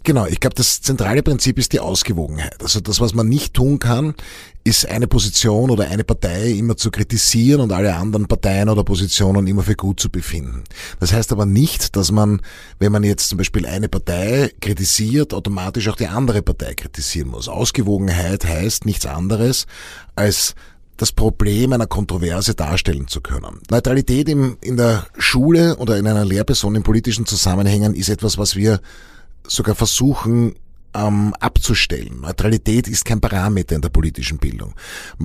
Genau, 0.04 0.26
ich 0.26 0.40
glaube, 0.40 0.56
das 0.56 0.82
zentrale 0.82 1.22
Prinzip 1.22 1.60
ist 1.60 1.74
die 1.74 1.80
Ausgewogenheit. 1.80 2.62
Also 2.64 2.80
das, 2.80 3.00
was 3.00 3.14
man 3.14 3.30
nicht 3.30 3.54
tun 3.54 3.78
kann, 3.78 4.16
ist 4.64 4.88
eine 4.88 5.08
Position 5.08 5.70
oder 5.70 5.90
eine 5.90 6.04
Partei 6.04 6.52
immer 6.52 6.76
zu 6.76 6.90
kritisieren 6.90 7.62
und 7.62 7.72
alle 7.72 7.96
anderen 7.96 8.28
Parteien 8.28 8.70
oder 8.70 8.84
Positionen 8.84 9.46
immer 9.46 9.62
für 9.62 9.76
gut 9.76 10.00
zu 10.00 10.10
befinden. 10.10 10.64
Das 11.00 11.14
heißt 11.14 11.32
aber 11.32 11.46
nicht, 11.46 11.96
dass 11.96 12.12
man, 12.12 12.42
wenn 12.80 12.92
man 12.92 13.04
jetzt 13.04 13.30
zum 13.30 13.38
Beispiel 13.38 13.66
eine 13.68 13.90
Partei 13.90 14.52
kritisiert, 14.60 15.34
automatisch 15.34 15.88
auch 15.88 15.96
die 15.96 16.08
andere 16.08 16.42
Partei 16.42 16.74
kritisieren 16.74 17.30
muss. 17.30 17.48
Ausgewogenheit 17.48 18.46
heißt 18.46 18.86
nichts 18.86 19.06
anderes 19.06 19.68
als 20.16 20.56
das 20.98 21.12
Problem 21.12 21.74
einer 21.74 21.88
Kontroverse 21.88 22.54
darstellen 22.54 23.08
zu 23.08 23.22
können. 23.22 23.60
Neutralität 23.72 24.30
im, 24.30 24.58
in 24.62 24.78
der 24.78 25.08
Schule 25.18 25.78
oder 25.78 25.98
in 25.98 26.06
einer 26.06 26.26
Lehrperson 26.26 26.76
in 26.76 26.84
politischen 26.84 27.26
Zusammenhängen 27.26 27.96
ist 27.96 28.10
etwas, 28.10 28.38
was 28.38 28.56
wir 28.56 28.80
sogar 29.48 29.76
versuchen 29.76 30.56
ähm, 30.94 31.34
abzustellen. 31.40 32.22
Neutralität 32.22 32.88
ist 32.88 33.06
kein 33.06 33.22
Parameter 33.22 33.76
in 33.76 33.82
der 33.82 33.90
politischen 33.90 34.38
Bildung. 34.38 34.74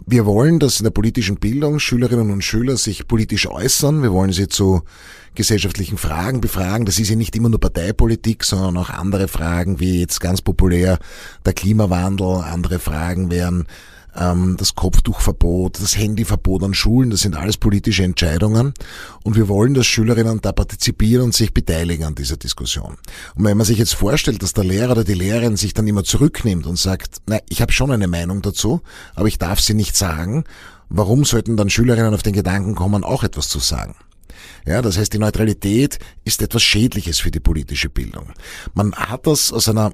Wir 0.06 0.26
wollen, 0.26 0.58
dass 0.58 0.78
in 0.80 0.84
der 0.84 0.90
politischen 0.90 1.36
Bildung 1.36 1.78
Schülerinnen 1.78 2.30
und 2.30 2.42
Schüler 2.42 2.76
sich 2.76 3.08
politisch 3.08 3.48
äußern. 3.48 4.02
Wir 4.02 4.12
wollen 4.12 4.32
sie 4.32 4.48
zu 4.48 4.82
gesellschaftlichen 5.34 5.98
Fragen 5.98 6.40
befragen. 6.40 6.86
Das 6.86 6.98
ist 6.98 7.10
ja 7.10 7.16
nicht 7.16 7.36
immer 7.36 7.48
nur 7.48 7.60
Parteipolitik, 7.60 8.44
sondern 8.44 8.76
auch 8.76 8.90
andere 8.90 9.28
Fragen, 9.28 9.80
wie 9.80 10.00
jetzt 10.00 10.20
ganz 10.20 10.40
populär 10.40 10.98
der 11.44 11.52
Klimawandel. 11.52 12.42
Andere 12.42 12.78
Fragen 12.78 13.30
wären 13.30 13.66
das 14.16 14.74
Kopftuchverbot, 14.74 15.78
das 15.80 15.96
Handyverbot 15.96 16.62
an 16.62 16.72
Schulen, 16.74 17.10
das 17.10 17.20
sind 17.20 17.36
alles 17.36 17.58
politische 17.58 18.02
Entscheidungen. 18.02 18.72
Und 19.22 19.36
wir 19.36 19.48
wollen, 19.48 19.74
dass 19.74 19.86
Schülerinnen 19.86 20.40
da 20.40 20.52
partizipieren 20.52 21.24
und 21.24 21.34
sich 21.34 21.52
beteiligen 21.52 22.04
an 22.04 22.14
dieser 22.14 22.36
Diskussion. 22.36 22.96
Und 23.34 23.44
wenn 23.44 23.56
man 23.56 23.66
sich 23.66 23.78
jetzt 23.78 23.94
vorstellt, 23.94 24.42
dass 24.42 24.54
der 24.54 24.64
Lehrer 24.64 24.92
oder 24.92 25.04
die 25.04 25.14
Lehrerin 25.14 25.56
sich 25.56 25.74
dann 25.74 25.86
immer 25.86 26.02
zurücknimmt 26.02 26.66
und 26.66 26.78
sagt, 26.78 27.18
na, 27.26 27.38
ich 27.48 27.60
habe 27.60 27.72
schon 27.72 27.90
eine 27.90 28.08
Meinung 28.08 28.40
dazu, 28.40 28.80
aber 29.14 29.28
ich 29.28 29.38
darf 29.38 29.60
sie 29.60 29.74
nicht 29.74 29.96
sagen, 29.96 30.44
warum 30.88 31.24
sollten 31.24 31.56
dann 31.56 31.68
Schülerinnen 31.68 32.14
auf 32.14 32.22
den 32.22 32.32
Gedanken 32.32 32.74
kommen, 32.74 33.04
auch 33.04 33.22
etwas 33.22 33.48
zu 33.48 33.58
sagen? 33.58 33.96
Ja, 34.64 34.82
das 34.82 34.96
heißt, 34.98 35.12
die 35.12 35.18
Neutralität 35.18 35.98
ist 36.24 36.42
etwas 36.42 36.62
Schädliches 36.62 37.18
für 37.18 37.30
die 37.30 37.40
politische 37.40 37.88
Bildung. 37.88 38.32
Man 38.74 38.94
hat 38.94 39.26
das 39.26 39.52
aus 39.52 39.68
einer 39.68 39.92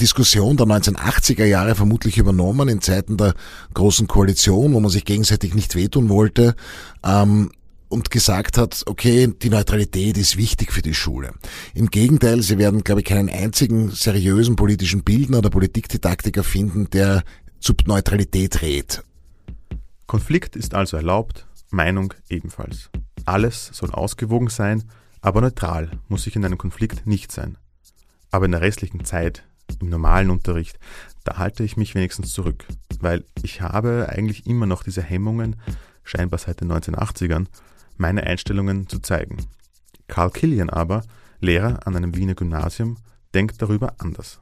Diskussion 0.00 0.56
der 0.56 0.66
1980er 0.66 1.44
Jahre 1.44 1.74
vermutlich 1.74 2.18
übernommen 2.18 2.68
in 2.68 2.80
Zeiten 2.80 3.16
der 3.16 3.34
großen 3.74 4.06
Koalition, 4.08 4.72
wo 4.74 4.80
man 4.80 4.90
sich 4.90 5.04
gegenseitig 5.04 5.54
nicht 5.54 5.74
wehtun 5.74 6.08
wollte. 6.08 6.54
Ähm, 7.04 7.50
und 7.92 8.10
gesagt 8.10 8.56
hat, 8.56 8.82
okay, 8.86 9.28
die 9.42 9.50
Neutralität 9.50 10.16
ist 10.16 10.38
wichtig 10.38 10.72
für 10.72 10.80
die 10.80 10.94
Schule. 10.94 11.34
Im 11.74 11.90
Gegenteil, 11.90 12.40
Sie 12.40 12.56
werden, 12.56 12.82
glaube 12.84 13.02
ich, 13.02 13.06
keinen 13.06 13.28
einzigen 13.28 13.90
seriösen 13.90 14.56
politischen 14.56 15.04
Bildner 15.04 15.38
oder 15.38 15.50
Politikdidaktiker 15.50 16.42
finden, 16.42 16.88
der 16.88 17.22
zu 17.60 17.74
Neutralität 17.84 18.62
rät. 18.62 19.02
Konflikt 20.06 20.56
ist 20.56 20.74
also 20.74 20.96
erlaubt, 20.96 21.46
Meinung 21.70 22.14
ebenfalls. 22.28 22.90
Alles 23.24 23.70
soll 23.72 23.90
ausgewogen 23.90 24.48
sein, 24.48 24.84
aber 25.20 25.40
neutral 25.40 25.90
muss 26.08 26.26
ich 26.26 26.34
in 26.34 26.44
einem 26.44 26.58
Konflikt 26.58 27.06
nicht 27.06 27.30
sein. 27.30 27.56
Aber 28.30 28.46
in 28.46 28.52
der 28.52 28.62
restlichen 28.62 29.04
Zeit 29.04 29.44
im 29.80 29.88
normalen 29.88 30.30
Unterricht, 30.30 30.78
da 31.24 31.38
halte 31.38 31.62
ich 31.62 31.76
mich 31.76 31.94
wenigstens 31.94 32.32
zurück, 32.32 32.66
weil 33.00 33.24
ich 33.42 33.60
habe 33.60 34.08
eigentlich 34.08 34.46
immer 34.46 34.66
noch 34.66 34.82
diese 34.82 35.02
Hemmungen, 35.02 35.56
scheinbar 36.04 36.38
seit 36.38 36.60
den 36.60 36.72
1980ern, 36.72 37.46
meine 37.96 38.24
Einstellungen 38.24 38.88
zu 38.88 38.98
zeigen. 38.98 39.36
Karl 40.08 40.30
Killian 40.30 40.70
aber, 40.70 41.04
Lehrer 41.40 41.86
an 41.86 41.96
einem 41.96 42.14
Wiener 42.14 42.34
Gymnasium, 42.34 42.98
denkt 43.34 43.62
darüber 43.62 43.94
anders. 43.98 44.40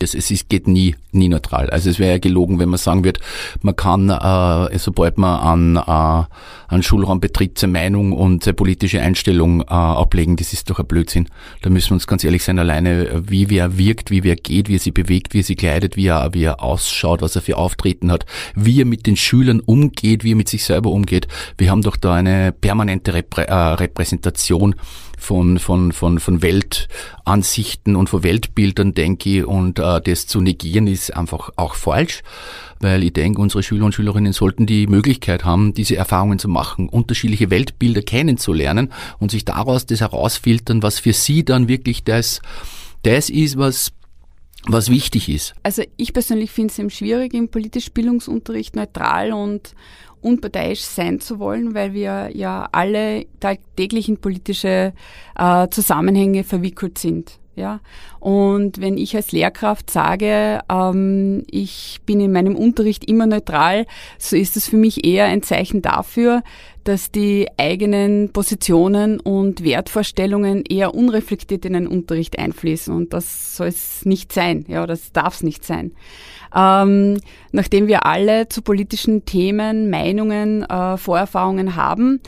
Es, 0.00 0.14
es 0.14 0.48
geht 0.48 0.68
nie, 0.68 0.94
nie 1.12 1.28
neutral. 1.28 1.70
Also 1.70 1.90
es 1.90 1.98
wäre 1.98 2.12
ja 2.12 2.18
gelogen, 2.18 2.58
wenn 2.58 2.68
man 2.68 2.78
sagen 2.78 3.04
wird, 3.04 3.18
man 3.62 3.74
kann, 3.74 4.10
äh, 4.10 4.78
sobald 4.78 5.18
man 5.18 5.40
an, 5.40 5.76
äh, 5.76 6.72
an 6.72 6.82
Schulraum 6.82 7.20
betritt, 7.20 7.58
seine 7.58 7.72
Meinung 7.72 8.12
und 8.12 8.44
seine 8.44 8.54
politische 8.54 9.00
Einstellung 9.00 9.62
äh, 9.62 9.64
ablegen. 9.66 10.36
Das 10.36 10.52
ist 10.52 10.70
doch 10.70 10.78
ein 10.78 10.86
Blödsinn. 10.86 11.28
Da 11.62 11.70
müssen 11.70 11.90
wir 11.90 11.94
uns 11.94 12.06
ganz 12.06 12.22
ehrlich 12.24 12.44
sein, 12.44 12.58
alleine 12.58 13.22
wie 13.26 13.50
wer 13.50 13.78
wirkt, 13.78 14.10
wie 14.10 14.22
wer 14.22 14.36
geht, 14.36 14.68
wie 14.68 14.76
er 14.76 14.80
sich 14.80 14.94
bewegt, 14.94 15.34
wie 15.34 15.40
er 15.40 15.44
sich 15.44 15.56
kleidet, 15.56 15.96
wie 15.96 16.06
er, 16.06 16.32
wie 16.34 16.44
er 16.44 16.62
ausschaut, 16.62 17.22
was 17.22 17.36
er 17.36 17.42
für 17.42 17.56
Auftreten 17.56 18.12
hat, 18.12 18.24
wie 18.54 18.80
er 18.80 18.86
mit 18.86 19.06
den 19.06 19.16
Schülern 19.16 19.60
umgeht, 19.60 20.24
wie 20.24 20.32
er 20.32 20.36
mit 20.36 20.48
sich 20.48 20.64
selber 20.64 20.90
umgeht. 20.90 21.26
Wir 21.56 21.70
haben 21.70 21.82
doch 21.82 21.96
da 21.96 22.14
eine 22.14 22.52
permanente 22.52 23.14
Reprä 23.14 23.42
äh, 23.42 23.54
Repräsentation 23.54 24.74
von, 25.18 25.58
von, 25.58 25.92
von, 25.92 26.20
von 26.20 26.42
Weltansichten 26.42 27.96
und 27.96 28.08
von 28.08 28.22
Weltbildern, 28.22 28.94
denke 28.94 29.30
ich, 29.30 29.44
und 29.44 29.78
äh, 29.78 29.82
das 29.96 30.26
zu 30.26 30.40
negieren 30.40 30.86
ist 30.86 31.16
einfach 31.16 31.50
auch 31.56 31.74
falsch, 31.74 32.22
weil 32.80 33.02
ich 33.02 33.12
denke, 33.12 33.40
unsere 33.40 33.62
Schüler 33.62 33.86
und 33.86 33.94
Schülerinnen 33.94 34.32
sollten 34.32 34.66
die 34.66 34.86
Möglichkeit 34.86 35.44
haben, 35.44 35.74
diese 35.74 35.96
Erfahrungen 35.96 36.38
zu 36.38 36.48
machen, 36.48 36.88
unterschiedliche 36.88 37.50
Weltbilder 37.50 38.02
kennenzulernen 38.02 38.92
und 39.18 39.30
sich 39.30 39.44
daraus 39.44 39.86
das 39.86 40.00
herausfiltern, 40.00 40.82
was 40.82 40.98
für 40.98 41.12
sie 41.12 41.44
dann 41.44 41.68
wirklich 41.68 42.04
das, 42.04 42.40
das 43.02 43.30
ist, 43.30 43.58
was 43.58 43.92
was 44.66 44.90
wichtig 44.90 45.28
ist. 45.28 45.54
Also 45.62 45.82
ich 45.96 46.12
persönlich 46.12 46.50
finde 46.50 46.72
es 46.72 46.78
eben 46.78 46.90
schwierig, 46.90 47.32
im 47.32 47.48
politisch 47.48 47.92
Bildungsunterricht 47.92 48.76
neutral 48.76 49.32
und 49.32 49.74
unparteiisch 50.20 50.80
sein 50.80 51.20
zu 51.20 51.38
wollen, 51.38 51.74
weil 51.74 51.92
wir 51.92 52.30
ja 52.34 52.68
alle 52.72 53.26
tagtäglich 53.40 54.08
in 54.08 54.18
politische 54.18 54.92
äh, 55.36 55.68
Zusammenhänge 55.68 56.44
verwickelt 56.44 56.98
sind. 56.98 57.37
Ja, 57.58 57.80
und 58.20 58.80
wenn 58.80 58.96
ich 58.96 59.16
als 59.16 59.32
Lehrkraft 59.32 59.90
sage, 59.90 60.60
ähm, 60.70 61.42
ich 61.50 61.98
bin 62.06 62.20
in 62.20 62.30
meinem 62.30 62.54
Unterricht 62.54 63.04
immer 63.04 63.26
neutral, 63.26 63.84
so 64.16 64.36
ist 64.36 64.56
es 64.56 64.68
für 64.68 64.76
mich 64.76 65.04
eher 65.04 65.24
ein 65.26 65.42
Zeichen 65.42 65.82
dafür, 65.82 66.44
dass 66.84 67.10
die 67.10 67.48
eigenen 67.58 68.30
Positionen 68.32 69.18
und 69.18 69.64
Wertvorstellungen 69.64 70.62
eher 70.64 70.94
unreflektiert 70.94 71.64
in 71.64 71.72
den 71.72 71.88
Unterricht 71.88 72.38
einfließen. 72.38 72.94
Und 72.94 73.12
das 73.12 73.56
soll 73.56 73.66
es 73.66 74.06
nicht 74.06 74.32
sein. 74.32 74.64
Ja, 74.68 74.86
das 74.86 75.12
darf 75.12 75.34
es 75.34 75.42
nicht 75.42 75.64
sein. 75.64 75.92
Ähm, 76.54 77.18
nachdem 77.52 77.88
wir 77.88 78.06
alle 78.06 78.48
zu 78.48 78.62
politischen 78.62 79.24
Themen 79.24 79.90
Meinungen, 79.90 80.62
äh, 80.62 80.96
Vorerfahrungen 80.96 81.76
haben, 81.76 82.20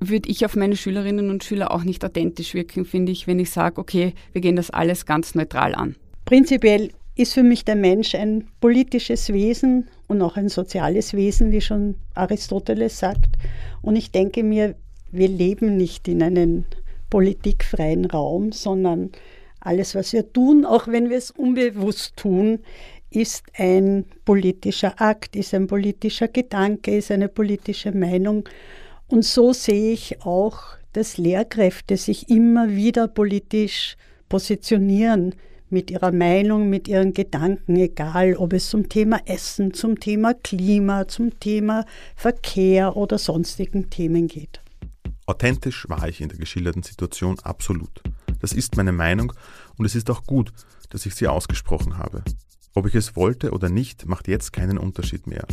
würde 0.00 0.30
ich 0.30 0.44
auf 0.44 0.56
meine 0.56 0.76
Schülerinnen 0.76 1.30
und 1.30 1.44
Schüler 1.44 1.70
auch 1.70 1.84
nicht 1.84 2.04
authentisch 2.04 2.54
wirken, 2.54 2.84
finde 2.84 3.12
ich, 3.12 3.26
wenn 3.26 3.38
ich 3.38 3.50
sage, 3.50 3.78
okay, 3.78 4.14
wir 4.32 4.40
gehen 4.40 4.56
das 4.56 4.70
alles 4.70 5.06
ganz 5.06 5.34
neutral 5.34 5.74
an. 5.74 5.94
Prinzipiell 6.24 6.90
ist 7.16 7.34
für 7.34 7.42
mich 7.42 7.64
der 7.64 7.76
Mensch 7.76 8.14
ein 8.14 8.48
politisches 8.60 9.32
Wesen 9.32 9.88
und 10.08 10.22
auch 10.22 10.36
ein 10.36 10.48
soziales 10.48 11.12
Wesen, 11.12 11.52
wie 11.52 11.60
schon 11.60 11.96
Aristoteles 12.14 12.98
sagt. 12.98 13.36
Und 13.82 13.96
ich 13.96 14.10
denke 14.10 14.42
mir, 14.42 14.74
wir 15.12 15.28
leben 15.28 15.76
nicht 15.76 16.08
in 16.08 16.22
einem 16.22 16.64
politikfreien 17.10 18.06
Raum, 18.06 18.52
sondern 18.52 19.10
alles, 19.60 19.94
was 19.94 20.12
wir 20.12 20.32
tun, 20.32 20.64
auch 20.64 20.88
wenn 20.88 21.10
wir 21.10 21.18
es 21.18 21.30
unbewusst 21.30 22.16
tun, 22.16 22.60
ist 23.10 23.44
ein 23.56 24.04
politischer 24.24 25.00
Akt, 25.00 25.36
ist 25.36 25.52
ein 25.52 25.66
politischer 25.66 26.28
Gedanke, 26.28 26.96
ist 26.96 27.10
eine 27.10 27.28
politische 27.28 27.92
Meinung. 27.92 28.48
Und 29.10 29.24
so 29.24 29.52
sehe 29.52 29.92
ich 29.92 30.22
auch, 30.22 30.62
dass 30.92 31.18
Lehrkräfte 31.18 31.96
sich 31.96 32.28
immer 32.28 32.68
wieder 32.68 33.08
politisch 33.08 33.96
positionieren 34.28 35.34
mit 35.68 35.90
ihrer 35.90 36.12
Meinung, 36.12 36.70
mit 36.70 36.86
ihren 36.86 37.12
Gedanken, 37.12 37.74
egal 37.74 38.36
ob 38.36 38.52
es 38.52 38.70
zum 38.70 38.88
Thema 38.88 39.20
Essen, 39.26 39.74
zum 39.74 39.98
Thema 39.98 40.34
Klima, 40.34 41.08
zum 41.08 41.40
Thema 41.40 41.86
Verkehr 42.14 42.96
oder 42.96 43.18
sonstigen 43.18 43.90
Themen 43.90 44.28
geht. 44.28 44.60
Authentisch 45.26 45.88
war 45.88 46.08
ich 46.08 46.20
in 46.20 46.28
der 46.28 46.38
geschilderten 46.38 46.84
Situation 46.84 47.36
absolut. 47.40 48.02
Das 48.40 48.52
ist 48.52 48.76
meine 48.76 48.92
Meinung 48.92 49.32
und 49.76 49.86
es 49.86 49.96
ist 49.96 50.08
auch 50.08 50.22
gut, 50.22 50.52
dass 50.88 51.04
ich 51.04 51.16
sie 51.16 51.26
ausgesprochen 51.26 51.98
habe. 51.98 52.22
Ob 52.74 52.86
ich 52.86 52.94
es 52.94 53.16
wollte 53.16 53.50
oder 53.50 53.70
nicht, 53.70 54.06
macht 54.06 54.28
jetzt 54.28 54.52
keinen 54.52 54.78
Unterschied 54.78 55.26
mehr. 55.26 55.46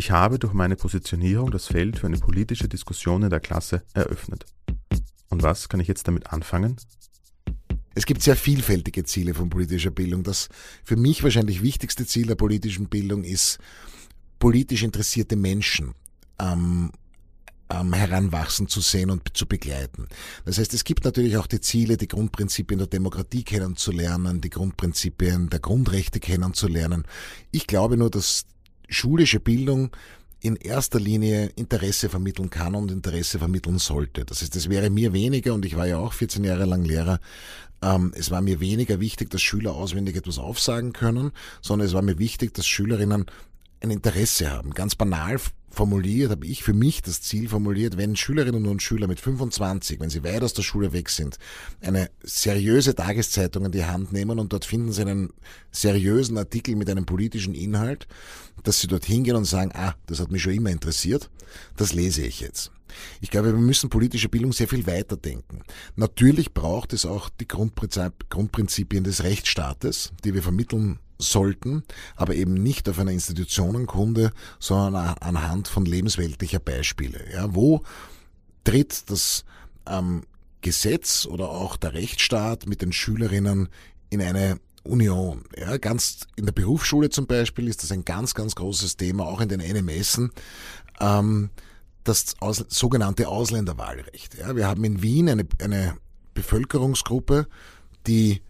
Ich 0.00 0.10
habe 0.10 0.38
durch 0.38 0.54
meine 0.54 0.76
Positionierung 0.76 1.50
das 1.50 1.66
Feld 1.66 1.98
für 1.98 2.06
eine 2.06 2.16
politische 2.16 2.68
Diskussion 2.68 3.22
in 3.22 3.28
der 3.28 3.38
Klasse 3.38 3.82
eröffnet. 3.92 4.46
Und 5.28 5.42
was 5.42 5.68
kann 5.68 5.78
ich 5.78 5.88
jetzt 5.88 6.08
damit 6.08 6.32
anfangen? 6.32 6.76
Es 7.94 8.06
gibt 8.06 8.22
sehr 8.22 8.34
vielfältige 8.34 9.04
Ziele 9.04 9.34
von 9.34 9.50
politischer 9.50 9.90
Bildung. 9.90 10.22
Das 10.22 10.48
für 10.84 10.96
mich 10.96 11.22
wahrscheinlich 11.22 11.60
wichtigste 11.60 12.06
Ziel 12.06 12.28
der 12.28 12.36
politischen 12.36 12.88
Bildung 12.88 13.24
ist, 13.24 13.58
politisch 14.38 14.84
interessierte 14.84 15.36
Menschen 15.36 15.92
ähm, 16.40 16.92
ähm, 17.68 17.92
heranwachsen 17.92 18.68
zu 18.68 18.80
sehen 18.80 19.10
und 19.10 19.36
zu 19.36 19.44
begleiten. 19.44 20.08
Das 20.46 20.56
heißt, 20.56 20.72
es 20.72 20.84
gibt 20.84 21.04
natürlich 21.04 21.36
auch 21.36 21.46
die 21.46 21.60
Ziele, 21.60 21.98
die 21.98 22.08
Grundprinzipien 22.08 22.78
der 22.78 22.86
Demokratie 22.86 23.42
kennenzulernen, 23.42 24.40
die 24.40 24.48
Grundprinzipien 24.48 25.50
der 25.50 25.60
Grundrechte 25.60 26.20
kennenzulernen. 26.20 27.04
Ich 27.50 27.66
glaube 27.66 27.98
nur, 27.98 28.08
dass 28.08 28.46
schulische 28.90 29.40
Bildung 29.40 29.90
in 30.40 30.56
erster 30.56 30.98
Linie 30.98 31.50
Interesse 31.56 32.08
vermitteln 32.08 32.50
kann 32.50 32.74
und 32.74 32.90
Interesse 32.90 33.38
vermitteln 33.38 33.78
sollte. 33.78 34.24
Das 34.24 34.42
heißt, 34.42 34.56
es 34.56 34.68
wäre 34.68 34.90
mir 34.90 35.12
weniger, 35.12 35.54
und 35.54 35.64
ich 35.64 35.76
war 35.76 35.86
ja 35.86 35.98
auch 35.98 36.12
14 36.12 36.44
Jahre 36.44 36.64
lang 36.64 36.84
Lehrer, 36.84 37.20
ähm, 37.82 38.12
es 38.14 38.30
war 38.30 38.40
mir 38.40 38.60
weniger 38.60 39.00
wichtig, 39.00 39.30
dass 39.30 39.42
Schüler 39.42 39.74
auswendig 39.74 40.16
etwas 40.16 40.38
aufsagen 40.38 40.92
können, 40.92 41.32
sondern 41.60 41.86
es 41.86 41.94
war 41.94 42.02
mir 42.02 42.18
wichtig, 42.18 42.54
dass 42.54 42.66
Schülerinnen 42.66 43.26
ein 43.82 43.90
Interesse 43.90 44.50
haben. 44.50 44.72
Ganz 44.72 44.94
banal 44.94 45.38
formuliert, 45.70 46.30
habe 46.30 46.46
ich 46.46 46.62
für 46.62 46.72
mich 46.72 47.02
das 47.02 47.22
Ziel 47.22 47.48
formuliert, 47.48 47.96
wenn 47.96 48.16
Schülerinnen 48.16 48.66
und 48.66 48.82
Schüler 48.82 49.06
mit 49.06 49.20
25, 49.20 50.00
wenn 50.00 50.10
sie 50.10 50.24
weit 50.24 50.42
aus 50.42 50.52
der 50.52 50.62
Schule 50.62 50.92
weg 50.92 51.08
sind, 51.08 51.38
eine 51.80 52.10
seriöse 52.22 52.94
Tageszeitung 52.94 53.66
in 53.66 53.72
die 53.72 53.84
Hand 53.84 54.12
nehmen 54.12 54.38
und 54.38 54.52
dort 54.52 54.64
finden 54.64 54.92
sie 54.92 55.02
einen 55.02 55.32
seriösen 55.70 56.36
Artikel 56.38 56.76
mit 56.76 56.90
einem 56.90 57.06
politischen 57.06 57.54
Inhalt, 57.54 58.08
dass 58.64 58.80
sie 58.80 58.88
dort 58.88 59.04
hingehen 59.04 59.36
und 59.36 59.44
sagen, 59.44 59.70
ah, 59.74 59.94
das 60.06 60.20
hat 60.20 60.30
mich 60.30 60.42
schon 60.42 60.54
immer 60.54 60.70
interessiert, 60.70 61.30
das 61.76 61.92
lese 61.92 62.22
ich 62.22 62.40
jetzt. 62.40 62.72
Ich 63.20 63.30
glaube, 63.30 63.52
wir 63.52 63.60
müssen 63.60 63.88
politische 63.88 64.28
Bildung 64.28 64.52
sehr 64.52 64.66
viel 64.66 64.86
weiter 64.86 65.16
denken. 65.16 65.62
Natürlich 65.94 66.52
braucht 66.52 66.92
es 66.92 67.06
auch 67.06 67.28
die 67.28 67.46
Grundprinzipien 67.46 69.04
des 69.04 69.22
Rechtsstaates, 69.22 70.12
die 70.24 70.34
wir 70.34 70.42
vermitteln 70.42 70.98
sollten, 71.20 71.84
aber 72.16 72.34
eben 72.34 72.54
nicht 72.54 72.88
auf 72.88 72.98
einer 72.98 73.12
Institutionenkunde, 73.12 74.32
sondern 74.58 75.16
anhand 75.20 75.68
von 75.68 75.84
lebensweltlicher 75.84 76.58
Beispiele. 76.58 77.24
Ja, 77.32 77.54
wo 77.54 77.82
tritt 78.64 79.10
das 79.10 79.44
ähm, 79.86 80.22
Gesetz 80.60 81.26
oder 81.26 81.50
auch 81.50 81.76
der 81.76 81.94
Rechtsstaat 81.94 82.66
mit 82.66 82.82
den 82.82 82.92
Schülerinnen 82.92 83.68
in 84.10 84.20
eine 84.20 84.60
Union. 84.82 85.44
Ja, 85.56 85.76
ganz 85.76 86.26
in 86.36 86.46
der 86.46 86.52
Berufsschule 86.52 87.10
zum 87.10 87.26
Beispiel 87.26 87.68
ist 87.68 87.82
das 87.82 87.92
ein 87.92 88.04
ganz, 88.04 88.34
ganz 88.34 88.54
großes 88.54 88.96
Thema, 88.96 89.26
auch 89.26 89.40
in 89.40 89.48
den 89.48 89.60
NMSen. 89.60 90.30
Ähm, 91.00 91.50
das 92.04 92.34
sogenannte 92.68 93.28
Ausländerwahlrecht. 93.28 94.38
Ja, 94.38 94.56
wir 94.56 94.66
haben 94.66 94.82
in 94.84 95.02
Wien 95.02 95.28
eine, 95.28 95.46
eine 95.60 95.96
Bevölkerungsgruppe, 96.34 97.46
die 98.06 98.40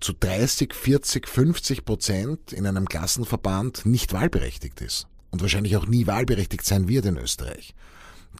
zu 0.00 0.12
30, 0.12 0.74
40, 0.74 1.28
50 1.28 1.84
Prozent 1.84 2.52
in 2.52 2.66
einem 2.66 2.88
Klassenverband 2.88 3.86
nicht 3.86 4.12
wahlberechtigt 4.12 4.80
ist 4.80 5.06
und 5.30 5.42
wahrscheinlich 5.42 5.76
auch 5.76 5.86
nie 5.86 6.06
wahlberechtigt 6.06 6.64
sein 6.64 6.88
wird 6.88 7.06
in 7.06 7.16
Österreich. 7.16 7.74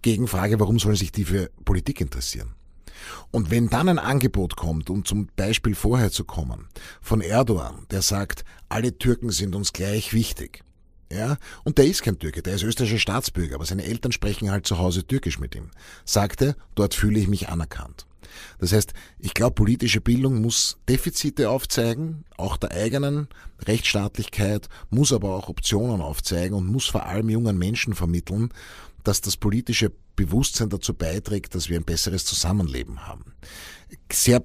Gegenfrage, 0.02 0.58
warum 0.58 0.78
sollen 0.78 0.96
sich 0.96 1.12
die 1.12 1.24
für 1.24 1.50
Politik 1.64 2.00
interessieren? 2.00 2.54
Und 3.30 3.50
wenn 3.50 3.68
dann 3.68 3.88
ein 3.88 3.98
Angebot 3.98 4.56
kommt, 4.56 4.90
um 4.90 5.04
zum 5.04 5.28
Beispiel 5.36 5.74
vorher 5.74 6.10
zu 6.10 6.24
kommen, 6.24 6.68
von 7.00 7.20
Erdogan, 7.20 7.86
der 7.90 8.02
sagt, 8.02 8.44
alle 8.68 8.98
Türken 8.98 9.30
sind 9.30 9.54
uns 9.54 9.72
gleich 9.72 10.12
wichtig, 10.12 10.62
ja, 11.12 11.36
und 11.64 11.78
der 11.78 11.86
ist 11.86 12.02
kein 12.02 12.18
Türke, 12.18 12.42
der 12.42 12.54
ist 12.54 12.62
österreichischer 12.62 13.00
Staatsbürger, 13.00 13.56
aber 13.56 13.66
seine 13.66 13.84
Eltern 13.84 14.12
sprechen 14.12 14.50
halt 14.50 14.66
zu 14.66 14.78
Hause 14.78 15.06
Türkisch 15.06 15.38
mit 15.38 15.54
ihm, 15.54 15.70
sagte, 16.04 16.56
dort 16.74 16.94
fühle 16.94 17.18
ich 17.18 17.28
mich 17.28 17.48
anerkannt. 17.48 18.06
Das 18.58 18.72
heißt, 18.72 18.92
ich 19.18 19.34
glaube, 19.34 19.54
politische 19.54 20.00
Bildung 20.00 20.40
muss 20.40 20.78
Defizite 20.88 21.50
aufzeigen, 21.50 22.24
auch 22.36 22.56
der 22.56 22.70
eigenen 22.70 23.28
Rechtsstaatlichkeit, 23.66 24.68
muss 24.88 25.12
aber 25.12 25.34
auch 25.34 25.48
Optionen 25.48 26.00
aufzeigen 26.00 26.56
und 26.56 26.66
muss 26.66 26.86
vor 26.86 27.06
allem 27.06 27.28
jungen 27.28 27.58
Menschen 27.58 27.94
vermitteln, 27.94 28.50
dass 29.02 29.20
das 29.20 29.36
politische 29.36 29.92
Bewusstsein 30.16 30.68
dazu 30.68 30.94
beiträgt, 30.94 31.54
dass 31.54 31.68
wir 31.68 31.78
ein 31.78 31.84
besseres 31.84 32.24
Zusammenleben 32.24 33.06
haben. 33.06 33.34
Sehr 34.12 34.44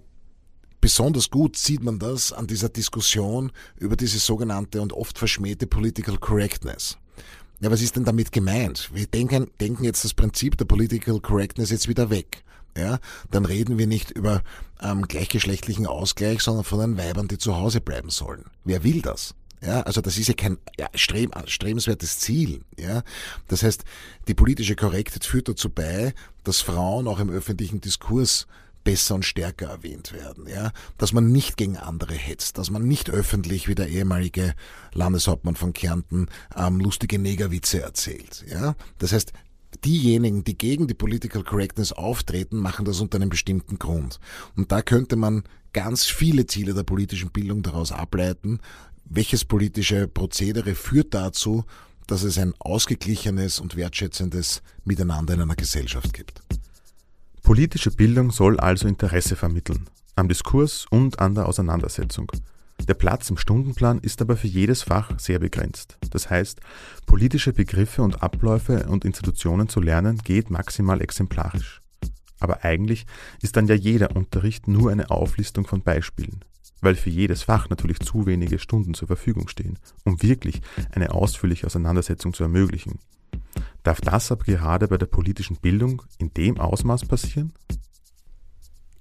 besonders 0.86 1.32
gut 1.32 1.58
sieht 1.58 1.82
man 1.82 1.98
das 1.98 2.32
an 2.32 2.46
dieser 2.46 2.70
Diskussion 2.70 3.52
über 3.80 3.96
diese 3.96 4.20
sogenannte 4.20 4.84
und 4.84 4.94
oft 4.94 5.18
verschmähte 5.18 5.66
Political 5.66 6.20
Correctness. 6.20 7.00
Ja, 7.60 7.72
was 7.72 7.82
ist 7.82 7.96
denn 7.96 8.04
damit 8.04 8.32
gemeint? 8.32 8.92
Wir 8.94 9.08
denken, 9.08 9.50
denken 9.60 9.84
jetzt 9.84 10.06
das 10.06 10.14
Prinzip 10.14 10.60
der 10.60 10.66
Political 10.66 11.22
Correctness 11.22 11.72
jetzt 11.72 11.88
wieder 11.88 12.12
weg. 12.12 12.44
ja, 12.78 13.00
dann 13.32 13.46
reden 13.46 13.80
wir 13.80 13.88
nicht 13.88 14.12
über 14.12 14.44
ähm, 14.80 15.08
gleichgeschlechtlichen 15.08 15.88
Ausgleich, 15.88 16.42
sondern 16.42 16.64
von 16.64 16.80
den 16.80 16.98
Weibern, 17.00 17.28
die 17.28 17.40
zu 17.40 17.56
Hause 17.56 17.82
bleiben 17.82 18.12
sollen. 18.12 18.46
Wer 18.64 18.84
will 18.84 19.02
das? 19.02 19.34
Ja, 19.64 19.82
also 19.82 20.02
das 20.02 20.20
ist 20.20 20.28
ja 20.28 20.36
kein 20.36 20.60
ja, 20.78 20.88
streb, 20.94 21.32
strebenswertes 21.48 22.20
Ziel. 22.20 22.62
Ja, 22.78 23.02
das 23.48 23.64
heißt, 23.64 23.86
die 24.28 24.36
politische 24.36 24.76
Korrektheit 24.76 25.26
führt 25.26 25.48
dazu 25.48 25.72
bei, 25.72 26.14
dass 26.44 26.62
Frauen 26.62 27.08
auch 27.08 27.18
im 27.18 27.32
öffentlichen 27.32 27.82
Diskurs 27.82 28.46
besser 28.86 29.16
und 29.16 29.26
stärker 29.26 29.66
erwähnt 29.68 30.14
werden, 30.14 30.48
ja, 30.48 30.72
dass 30.98 31.12
man 31.12 31.34
nicht 31.34 31.58
gegen 31.58 31.76
andere 31.76 32.14
hetzt, 32.14 32.58
dass 32.58 32.70
man 32.70 32.88
nicht 32.88 33.10
öffentlich 33.10 33.68
wie 33.68 33.76
der 33.76 33.90
ehemalige 33.90 34.54
Landeshauptmann 34.94 35.56
von 35.56 35.74
Kärnten 35.74 36.28
ähm, 36.56 36.80
lustige 36.80 37.20
Negerwitze 37.20 37.82
erzählt, 37.82 38.46
ja. 38.48 38.76
Das 39.00 39.12
heißt, 39.12 39.34
diejenigen, 39.84 40.46
die 40.46 40.58
gegen 40.58 40.88
die 40.88 40.94
Political 40.94 41.44
Correctness 41.44 41.92
auftreten, 41.92 42.58
machen 42.58 42.86
das 42.86 43.02
unter 43.02 43.18
einem 43.18 43.30
bestimmten 43.30 43.78
Grund. 43.78 44.20
Und 44.56 44.72
da 44.72 44.82
könnte 44.82 45.18
man 45.18 45.44
ganz 45.74 46.06
viele 46.06 46.46
Ziele 46.46 46.74
der 46.74 46.84
politischen 46.84 47.32
Bildung 47.32 47.62
daraus 47.62 47.92
ableiten. 47.92 48.60
Welches 49.04 49.44
politische 49.44 50.08
Prozedere 50.08 50.76
führt 50.76 51.14
dazu, 51.14 51.66
dass 52.08 52.24
es 52.24 52.38
ein 52.38 52.54
ausgeglichenes 52.60 53.60
und 53.60 53.76
wertschätzendes 53.76 54.62
Miteinander 54.84 55.34
in 55.34 55.42
einer 55.42 55.56
Gesellschaft 55.56 56.14
gibt? 56.14 56.42
Politische 57.46 57.92
Bildung 57.92 58.32
soll 58.32 58.60
also 58.60 58.88
Interesse 58.88 59.36
vermitteln, 59.36 59.88
am 60.16 60.28
Diskurs 60.28 60.88
und 60.90 61.20
an 61.20 61.36
der 61.36 61.48
Auseinandersetzung. 61.48 62.32
Der 62.88 62.96
Platz 62.96 63.30
im 63.30 63.38
Stundenplan 63.38 64.00
ist 64.00 64.20
aber 64.24 64.36
für 64.36 64.48
jedes 64.48 64.82
Fach 64.82 65.20
sehr 65.20 65.38
begrenzt. 65.38 66.00
Das 66.10 66.32
heißt, 66.32 66.60
politische 67.06 67.54
Begriffe 67.54 68.02
und 68.02 68.24
Abläufe 68.24 68.88
und 68.88 69.06
Institutionen 69.06 69.70
zu 69.70 69.80
lernen 69.80 70.18
geht 70.24 70.50
maximal 70.50 71.00
exemplarisch. 71.02 71.82
Aber 72.40 72.66
eigentlich 72.66 73.06
ist 73.44 73.56
dann 73.58 73.68
ja 73.68 73.76
jeder 73.76 74.16
Unterricht 74.16 74.68
nur 74.68 74.90
eine 74.90 75.12
Auflistung 75.12 75.68
von 75.68 75.84
Beispielen, 75.84 76.44
weil 76.82 76.96
für 76.96 77.12
jedes 77.12 77.44
Fach 77.44 77.70
natürlich 77.70 78.00
zu 78.00 78.26
wenige 78.26 78.58
Stunden 78.58 78.96
zur 78.96 79.08
Verfügung 79.08 79.50
stehen, 79.50 79.78
um 80.04 80.24
wirklich 80.24 80.64
eine 80.94 81.12
ausführliche 81.12 81.68
Auseinandersetzung 81.68 82.34
zu 82.34 82.42
ermöglichen. 82.42 82.98
Darf 83.86 84.02
das 84.02 84.32
aber 84.32 84.44
gerade 84.44 84.88
bei 84.88 84.98
der 84.98 85.06
politischen 85.06 85.58
Bildung 85.58 86.02
in 86.18 86.34
dem 86.34 86.60
Ausmaß 86.60 87.06
passieren? 87.06 87.54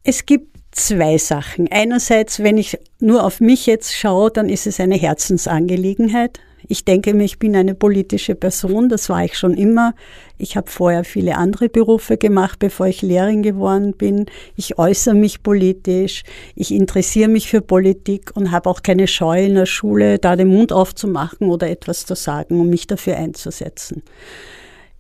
Es 0.03 0.27
gibt 0.27 0.59
zwei 0.73 1.17
Sachen. 1.17 1.69
Einerseits, 1.73 2.41
wenn 2.41 2.59
ich 2.59 2.79
nur 3.01 3.25
auf 3.25 3.41
mich 3.41 3.65
jetzt 3.65 3.97
schaue, 3.97 4.31
dann 4.31 4.51
ist 4.51 4.67
es 4.67 4.81
eine 4.81 4.97
Herzensangelegenheit. 4.97 6.39
Ich 6.69 6.85
denke 6.85 7.15
mir, 7.15 7.25
ich 7.25 7.39
bin 7.39 7.57
eine 7.57 7.75
politische 7.75 8.35
Person, 8.35 8.91
das 8.91 9.09
war 9.09 9.25
ich 9.25 9.39
schon 9.39 9.55
immer. 9.55 9.95
Ich 10.37 10.57
habe 10.57 10.71
vorher 10.71 11.05
viele 11.05 11.37
andere 11.37 11.71
Berufe 11.71 12.19
gemacht, 12.19 12.59
bevor 12.59 12.87
ich 12.87 13.01
Lehrerin 13.01 13.43
geworden 13.43 13.95
bin. 13.97 14.27
Ich 14.55 14.79
äußere 14.79 15.15
mich 15.15 15.43
politisch, 15.43 16.25
ich 16.55 16.73
interessiere 16.73 17.29
mich 17.29 17.49
für 17.49 17.63
Politik 17.63 18.33
und 18.35 18.51
habe 18.51 18.69
auch 18.69 18.83
keine 18.83 19.07
Scheu 19.07 19.45
in 19.45 19.55
der 19.55 19.67
Schule, 19.67 20.19
da 20.19 20.37
den 20.37 20.49
Mund 20.49 20.73
aufzumachen 20.73 21.49
oder 21.49 21.71
etwas 21.71 22.05
zu 22.05 22.15
sagen, 22.15 22.61
um 22.61 22.69
mich 22.69 22.87
dafür 22.87 23.17
einzusetzen. 23.17 24.03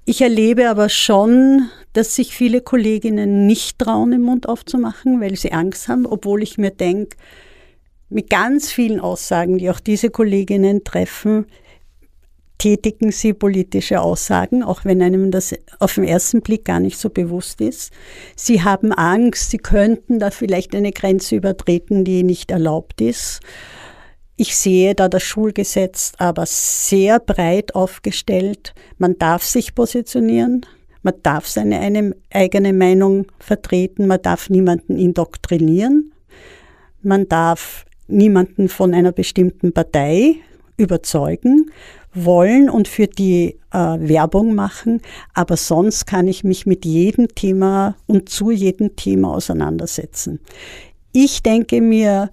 Ich 0.06 0.20
erlebe 0.20 0.68
aber 0.68 0.90
schon, 0.90 1.70
dass 1.94 2.14
sich 2.14 2.34
viele 2.34 2.60
Kolleginnen 2.60 3.46
nicht 3.46 3.78
trauen, 3.78 4.10
den 4.10 4.20
Mund 4.20 4.48
aufzumachen, 4.48 5.20
weil 5.20 5.36
sie 5.36 5.52
Angst 5.52 5.88
haben, 5.88 6.04
obwohl 6.04 6.42
ich 6.42 6.58
mir 6.58 6.70
denke, 6.70 7.16
mit 8.10 8.28
ganz 8.28 8.70
vielen 8.70 9.00
Aussagen, 9.00 9.56
die 9.56 9.70
auch 9.70 9.80
diese 9.80 10.10
Kolleginnen 10.10 10.84
treffen, 10.84 11.46
tätigen 12.58 13.12
sie 13.12 13.32
politische 13.32 14.00
Aussagen, 14.00 14.62
auch 14.62 14.84
wenn 14.84 15.02
einem 15.02 15.30
das 15.30 15.54
auf 15.80 15.94
den 15.94 16.04
ersten 16.04 16.42
Blick 16.42 16.66
gar 16.66 16.80
nicht 16.80 16.98
so 16.98 17.08
bewusst 17.08 17.60
ist. 17.60 17.92
Sie 18.36 18.62
haben 18.62 18.92
Angst, 18.92 19.50
sie 19.50 19.58
könnten 19.58 20.18
da 20.18 20.30
vielleicht 20.30 20.74
eine 20.74 20.92
Grenze 20.92 21.34
übertreten, 21.34 22.04
die 22.04 22.22
nicht 22.22 22.50
erlaubt 22.50 23.00
ist. 23.00 23.40
Ich 24.36 24.56
sehe 24.56 24.94
da 24.94 25.08
das 25.08 25.22
Schulgesetz 25.22 26.12
aber 26.18 26.44
sehr 26.46 27.20
breit 27.20 27.74
aufgestellt. 27.74 28.74
Man 28.98 29.16
darf 29.18 29.44
sich 29.44 29.74
positionieren, 29.74 30.66
man 31.02 31.14
darf 31.22 31.46
seine 31.46 31.78
eine 31.78 32.16
eigene 32.32 32.72
Meinung 32.72 33.26
vertreten, 33.38 34.06
man 34.06 34.22
darf 34.22 34.50
niemanden 34.50 34.98
indoktrinieren, 34.98 36.12
man 37.02 37.28
darf 37.28 37.84
niemanden 38.08 38.68
von 38.68 38.92
einer 38.92 39.12
bestimmten 39.12 39.72
Partei 39.72 40.36
überzeugen 40.76 41.70
wollen 42.12 42.70
und 42.70 42.88
für 42.88 43.06
die 43.06 43.58
äh, 43.72 43.76
Werbung 43.76 44.54
machen, 44.54 45.00
aber 45.32 45.56
sonst 45.56 46.06
kann 46.06 46.26
ich 46.28 46.44
mich 46.44 46.64
mit 46.64 46.84
jedem 46.84 47.28
Thema 47.28 47.96
und 48.06 48.28
zu 48.28 48.50
jedem 48.50 48.96
Thema 48.96 49.34
auseinandersetzen. 49.34 50.40
Ich 51.12 51.42
denke 51.42 51.80
mir, 51.80 52.30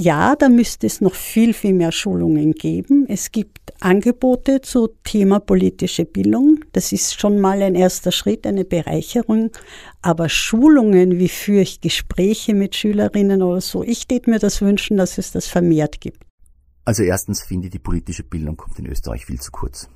ja, 0.00 0.34
da 0.34 0.48
müsste 0.48 0.86
es 0.86 1.00
noch 1.00 1.14
viel, 1.14 1.52
viel 1.52 1.74
mehr 1.74 1.92
Schulungen 1.92 2.52
geben. 2.52 3.04
Es 3.06 3.32
gibt 3.32 3.58
Angebote 3.80 4.62
zu 4.62 4.88
Thema 5.04 5.40
politische 5.40 6.06
Bildung. 6.06 6.60
Das 6.72 6.92
ist 6.92 7.20
schon 7.20 7.38
mal 7.38 7.60
ein 7.60 7.74
erster 7.74 8.10
Schritt, 8.10 8.46
eine 8.46 8.64
Bereicherung. 8.64 9.50
Aber 10.00 10.30
Schulungen, 10.30 11.18
wie 11.18 11.28
führe 11.28 11.62
ich 11.62 11.82
Gespräche 11.82 12.54
mit 12.54 12.74
Schülerinnen 12.74 13.42
oder 13.42 13.60
so, 13.60 13.82
ich 13.82 14.06
tät 14.06 14.26
mir 14.26 14.38
das 14.38 14.62
wünschen, 14.62 14.96
dass 14.96 15.18
es 15.18 15.32
das 15.32 15.46
vermehrt 15.46 16.00
gibt. 16.00 16.24
Also 16.86 17.02
erstens 17.02 17.42
finde 17.42 17.66
ich, 17.66 17.72
die 17.72 17.78
politische 17.78 18.24
Bildung 18.24 18.56
kommt 18.56 18.78
in 18.78 18.86
Österreich 18.86 19.26
viel 19.26 19.40
zu 19.40 19.50
kurz. 19.50 19.88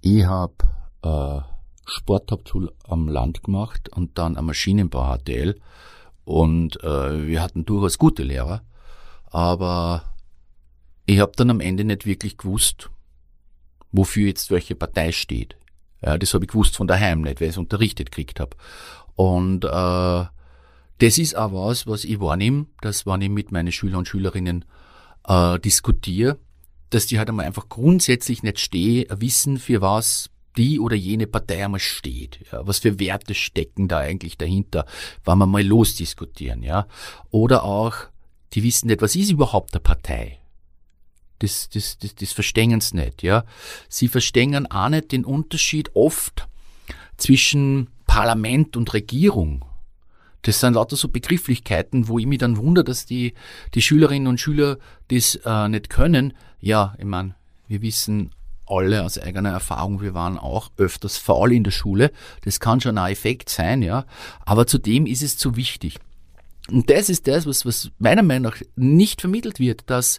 Ich 0.00 0.24
habe 0.24 0.54
äh, 1.02 1.40
Sporthauptschule 1.86 2.72
am 2.82 3.08
Land 3.08 3.44
gemacht 3.44 3.88
und 3.90 4.18
dann 4.18 4.36
am 4.36 4.46
Maschinenbau 4.46 5.16
HTL 5.16 5.54
und 6.24 6.82
äh, 6.82 7.26
wir 7.26 7.42
hatten 7.42 7.64
durchaus 7.64 7.96
gute 7.96 8.24
Lehrer 8.24 8.62
aber 9.34 10.14
ich 11.06 11.18
habe 11.18 11.32
dann 11.34 11.50
am 11.50 11.60
Ende 11.60 11.82
nicht 11.82 12.06
wirklich 12.06 12.38
gewusst, 12.38 12.88
wofür 13.90 14.28
jetzt 14.28 14.52
welche 14.52 14.76
Partei 14.76 15.10
steht. 15.10 15.56
Ja, 16.00 16.16
das 16.16 16.34
habe 16.34 16.44
ich 16.44 16.52
gewusst 16.52 16.76
von 16.76 16.86
daheim 16.86 17.22
nicht, 17.22 17.40
weil 17.40 17.48
ich 17.48 17.54
es 17.54 17.58
unterrichtet 17.58 18.12
gekriegt 18.12 18.38
habe. 18.38 18.56
Und 19.16 19.64
äh, 19.64 19.68
das 20.98 21.18
ist 21.18 21.34
auch 21.36 21.52
was, 21.52 21.88
was 21.88 22.04
ich 22.04 22.20
wahrnehme, 22.20 22.66
dass 22.80 23.06
wenn 23.06 23.22
ich 23.22 23.28
mit 23.28 23.50
meinen 23.50 23.72
Schülern 23.72 23.98
und 23.98 24.08
Schülerinnen 24.08 24.64
äh, 25.26 25.58
diskutiere, 25.58 26.38
dass 26.90 27.06
die 27.06 27.18
halt 27.18 27.28
einmal 27.28 27.46
einfach 27.46 27.68
grundsätzlich 27.68 28.44
nicht 28.44 28.60
stehen, 28.60 29.06
wissen, 29.18 29.58
für 29.58 29.80
was 29.80 30.30
die 30.56 30.78
oder 30.78 30.94
jene 30.94 31.26
Partei 31.26 31.64
einmal 31.64 31.80
steht. 31.80 32.38
Ja, 32.52 32.64
was 32.64 32.78
für 32.78 33.00
Werte 33.00 33.34
stecken 33.34 33.88
da 33.88 33.98
eigentlich 33.98 34.38
dahinter, 34.38 34.86
wenn 35.24 35.38
wir 35.38 35.46
mal 35.46 35.66
losdiskutieren, 35.66 36.62
ja. 36.62 36.86
Oder 37.30 37.64
auch, 37.64 37.96
die 38.54 38.62
wissen 38.62 38.86
nicht, 38.86 39.02
was 39.02 39.16
ist 39.16 39.30
überhaupt 39.30 39.74
eine 39.74 39.80
Partei. 39.80 40.38
Das, 41.40 41.68
das, 41.68 41.98
das, 41.98 42.14
das 42.14 42.32
verstehen 42.32 42.80
sie 42.80 42.96
nicht, 42.96 43.22
ja. 43.22 43.44
Sie 43.88 44.08
verstehen 44.08 44.70
auch 44.70 44.88
nicht 44.88 45.12
den 45.12 45.24
Unterschied 45.24 45.94
oft 45.94 46.46
zwischen 47.16 47.90
Parlament 48.06 48.76
und 48.76 48.92
Regierung. 48.94 49.64
Das 50.42 50.60
sind 50.60 50.74
lauter 50.74 50.96
so 50.96 51.08
Begrifflichkeiten, 51.08 52.06
wo 52.06 52.18
ich 52.18 52.26
mich 52.26 52.38
dann 52.38 52.58
wundere, 52.58 52.84
dass 52.84 53.06
die, 53.06 53.34
die 53.74 53.82
Schülerinnen 53.82 54.28
und 54.28 54.38
Schüler 54.38 54.78
das 55.08 55.36
äh, 55.44 55.68
nicht 55.68 55.90
können. 55.90 56.34
Ja, 56.60 56.94
ich 56.98 57.04
meine, 57.04 57.34
wir 57.66 57.82
wissen 57.82 58.30
alle 58.66 59.04
aus 59.04 59.18
eigener 59.18 59.50
Erfahrung, 59.50 60.00
wir 60.00 60.14
waren 60.14 60.38
auch 60.38 60.70
öfters 60.76 61.16
faul 61.16 61.52
in 61.52 61.64
der 61.64 61.70
Schule. 61.70 62.12
Das 62.42 62.60
kann 62.60 62.80
schon 62.80 62.98
ein 62.98 63.12
Effekt 63.12 63.48
sein, 63.48 63.82
ja. 63.82 64.06
Aber 64.44 64.66
zudem 64.66 65.06
ist 65.06 65.22
es 65.22 65.36
zu 65.36 65.56
wichtig. 65.56 65.98
Und 66.70 66.88
das 66.88 67.10
ist 67.10 67.26
das, 67.28 67.46
was, 67.46 67.66
was 67.66 67.90
meiner 67.98 68.22
Meinung 68.22 68.52
nach 68.52 68.60
nicht 68.74 69.20
vermittelt 69.20 69.60
wird, 69.60 69.82
dass 69.86 70.18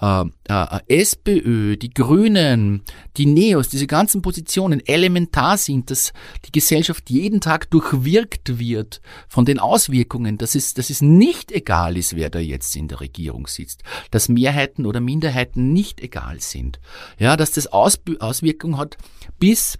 äh, 0.00 0.24
äh, 0.48 0.80
SPÖ, 0.88 1.76
die 1.76 1.90
Grünen, 1.90 2.82
die 3.16 3.26
Neos, 3.26 3.68
diese 3.68 3.86
ganzen 3.86 4.22
Positionen 4.22 4.84
elementar 4.84 5.56
sind, 5.56 5.90
dass 5.90 6.12
die 6.46 6.52
Gesellschaft 6.52 7.10
jeden 7.10 7.40
Tag 7.40 7.70
durchwirkt 7.70 8.58
wird 8.58 9.00
von 9.28 9.44
den 9.44 9.60
Auswirkungen, 9.60 10.36
dass 10.36 10.56
es, 10.56 10.74
dass 10.74 10.90
es 10.90 11.00
nicht 11.00 11.52
egal 11.52 11.96
ist, 11.96 12.16
wer 12.16 12.28
da 12.28 12.40
jetzt 12.40 12.74
in 12.74 12.88
der 12.88 13.00
Regierung 13.00 13.46
sitzt, 13.46 13.84
dass 14.10 14.28
Mehrheiten 14.28 14.86
oder 14.86 14.98
Minderheiten 14.98 15.72
nicht 15.72 16.00
egal 16.00 16.40
sind, 16.40 16.80
ja, 17.18 17.36
dass 17.36 17.52
das 17.52 17.68
Aus 17.68 18.00
Auswirkungen 18.18 18.78
hat 18.78 18.96
bis 19.38 19.78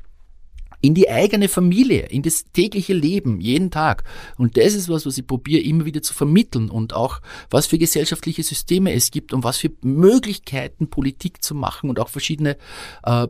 in 0.85 0.93
die 0.93 1.09
eigene 1.09 1.49
Familie, 1.49 2.09
in 2.09 2.21
das 2.21 2.45
tägliche 2.53 2.93
Leben, 2.93 3.41
jeden 3.41 3.71
Tag. 3.71 4.05
Und 4.37 4.59
das 4.59 4.75
ist 4.75 4.91
was, 4.91 5.07
was 5.07 5.17
ich 5.17 5.27
probiere 5.27 5.63
immer 5.63 5.87
wieder 5.87 6.03
zu 6.03 6.13
vermitteln 6.13 6.69
und 6.69 6.93
auch, 6.93 7.23
was 7.49 7.67
für 7.67 7.79
gesellschaftliche 7.79 8.43
Systeme 8.43 8.93
es 8.93 9.11
gibt 9.11 9.33
und 9.33 9.45
was 9.45 9.57
für 9.57 9.71
Möglichkeiten 9.81 10.91
Politik 10.91 11.43
zu 11.43 11.55
machen 11.55 11.89
und 11.89 11.99
auch 11.99 12.11
verschiedene 12.11 12.59
äh, 13.03 13.29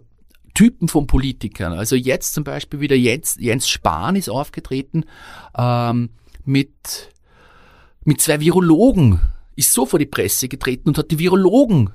Typen 0.52 0.88
von 0.88 1.06
Politikern. 1.06 1.72
Also 1.74 1.94
jetzt 1.94 2.34
zum 2.34 2.42
Beispiel 2.42 2.80
wieder 2.80 2.96
Jens, 2.96 3.36
Jens 3.38 3.68
Spahn 3.68 4.16
ist 4.16 4.28
aufgetreten 4.28 5.04
ähm, 5.56 6.10
mit, 6.44 7.12
mit 8.02 8.20
zwei 8.20 8.40
Virologen, 8.40 9.20
ist 9.54 9.72
so 9.72 9.86
vor 9.86 10.00
die 10.00 10.06
Presse 10.06 10.48
getreten 10.48 10.88
und 10.88 10.98
hat 10.98 11.12
die 11.12 11.20
Virologen 11.20 11.90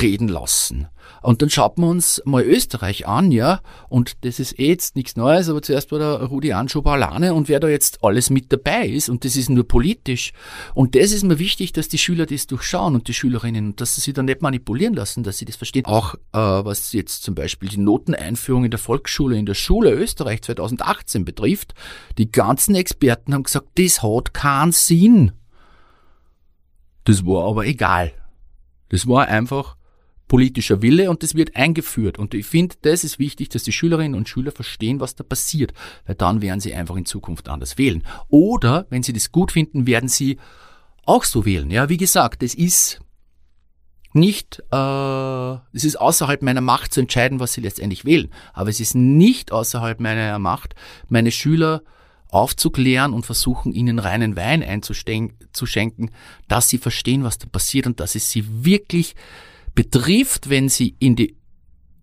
reden 0.00 0.28
lassen. 0.28 0.88
Und 1.22 1.42
dann 1.42 1.50
schaut 1.50 1.78
man 1.78 1.90
uns 1.90 2.22
mal 2.24 2.42
Österreich 2.42 3.06
an, 3.06 3.32
ja, 3.32 3.60
und 3.88 4.24
das 4.24 4.38
ist 4.38 4.58
eh 4.58 4.68
jetzt 4.68 4.96
nichts 4.96 5.16
Neues, 5.16 5.48
aber 5.48 5.62
zuerst 5.62 5.90
war 5.90 5.98
der 5.98 6.22
Rudi 6.24 6.52
Anschober 6.52 6.92
alleine 6.92 7.34
und 7.34 7.48
wer 7.48 7.58
da 7.58 7.68
jetzt 7.68 8.04
alles 8.04 8.30
mit 8.30 8.52
dabei 8.52 8.86
ist, 8.86 9.08
und 9.08 9.24
das 9.24 9.34
ist 9.36 9.50
nur 9.50 9.66
politisch. 9.66 10.32
Und 10.74 10.94
das 10.94 11.12
ist 11.12 11.24
mir 11.24 11.38
wichtig, 11.38 11.72
dass 11.72 11.88
die 11.88 11.98
Schüler 11.98 12.26
das 12.26 12.46
durchschauen 12.46 12.94
und 12.94 13.08
die 13.08 13.14
Schülerinnen, 13.14 13.74
dass 13.76 13.96
sie 13.96 14.02
sich 14.02 14.14
da 14.14 14.22
nicht 14.22 14.42
manipulieren 14.42 14.94
lassen, 14.94 15.22
dass 15.22 15.38
sie 15.38 15.44
das 15.44 15.56
verstehen. 15.56 15.84
Auch 15.86 16.14
äh, 16.14 16.18
was 16.38 16.92
jetzt 16.92 17.22
zum 17.22 17.34
Beispiel 17.34 17.68
die 17.68 17.78
Noteneinführung 17.78 18.64
in 18.64 18.70
der 18.70 18.78
Volksschule, 18.78 19.36
in 19.36 19.46
der 19.46 19.54
Schule 19.54 19.90
Österreich 19.90 20.42
2018 20.42 21.24
betrifft, 21.24 21.74
die 22.18 22.30
ganzen 22.30 22.74
Experten 22.74 23.34
haben 23.34 23.42
gesagt, 23.42 23.68
das 23.76 24.02
hat 24.02 24.34
keinen 24.34 24.72
Sinn. 24.72 25.32
Das 27.04 27.24
war 27.24 27.48
aber 27.48 27.66
egal. 27.66 28.12
Das 28.88 29.06
war 29.06 29.26
einfach 29.26 29.76
politischer 30.28 30.82
Wille 30.82 31.10
und 31.10 31.22
das 31.22 31.34
wird 31.34 31.56
eingeführt. 31.56 32.18
Und 32.18 32.34
ich 32.34 32.46
finde, 32.46 32.76
das 32.82 33.04
ist 33.04 33.18
wichtig, 33.18 33.48
dass 33.50 33.62
die 33.62 33.72
Schülerinnen 33.72 34.14
und 34.14 34.28
Schüler 34.28 34.52
verstehen, 34.52 35.00
was 35.00 35.14
da 35.14 35.24
passiert, 35.24 35.72
weil 36.06 36.16
dann 36.16 36.42
werden 36.42 36.60
sie 36.60 36.74
einfach 36.74 36.96
in 36.96 37.06
Zukunft 37.06 37.48
anders 37.48 37.78
wählen. 37.78 38.02
Oder, 38.28 38.86
wenn 38.90 39.02
sie 39.02 39.12
das 39.12 39.32
gut 39.32 39.52
finden, 39.52 39.86
werden 39.86 40.08
sie 40.08 40.38
auch 41.04 41.24
so 41.24 41.44
wählen. 41.44 41.70
Ja, 41.70 41.88
wie 41.88 41.96
gesagt, 41.96 42.42
es 42.42 42.54
ist 42.54 43.00
nicht, 44.12 44.62
äh, 44.72 45.52
es 45.72 45.84
ist 45.84 46.00
außerhalb 46.00 46.42
meiner 46.42 46.60
Macht 46.60 46.92
zu 46.92 47.00
entscheiden, 47.00 47.38
was 47.38 47.52
sie 47.52 47.60
letztendlich 47.60 48.04
wählen. 48.04 48.30
Aber 48.52 48.70
es 48.70 48.80
ist 48.80 48.94
nicht 48.94 49.52
außerhalb 49.52 50.00
meiner 50.00 50.38
Macht, 50.38 50.74
meine 51.08 51.30
Schüler 51.30 51.82
aufzuklären 52.28 53.12
und 53.12 53.24
versuchen, 53.24 53.72
ihnen 53.72 54.00
reinen 54.00 54.34
Wein 54.34 54.62
einzuschenken, 54.62 56.10
dass 56.48 56.68
sie 56.68 56.78
verstehen, 56.78 57.22
was 57.22 57.38
da 57.38 57.46
passiert 57.46 57.86
und 57.86 58.00
dass 58.00 58.16
es 58.16 58.30
sie 58.30 58.64
wirklich 58.64 59.14
betrifft, 59.76 60.50
wenn 60.50 60.68
sie 60.68 60.96
in 60.98 61.14
die 61.14 61.36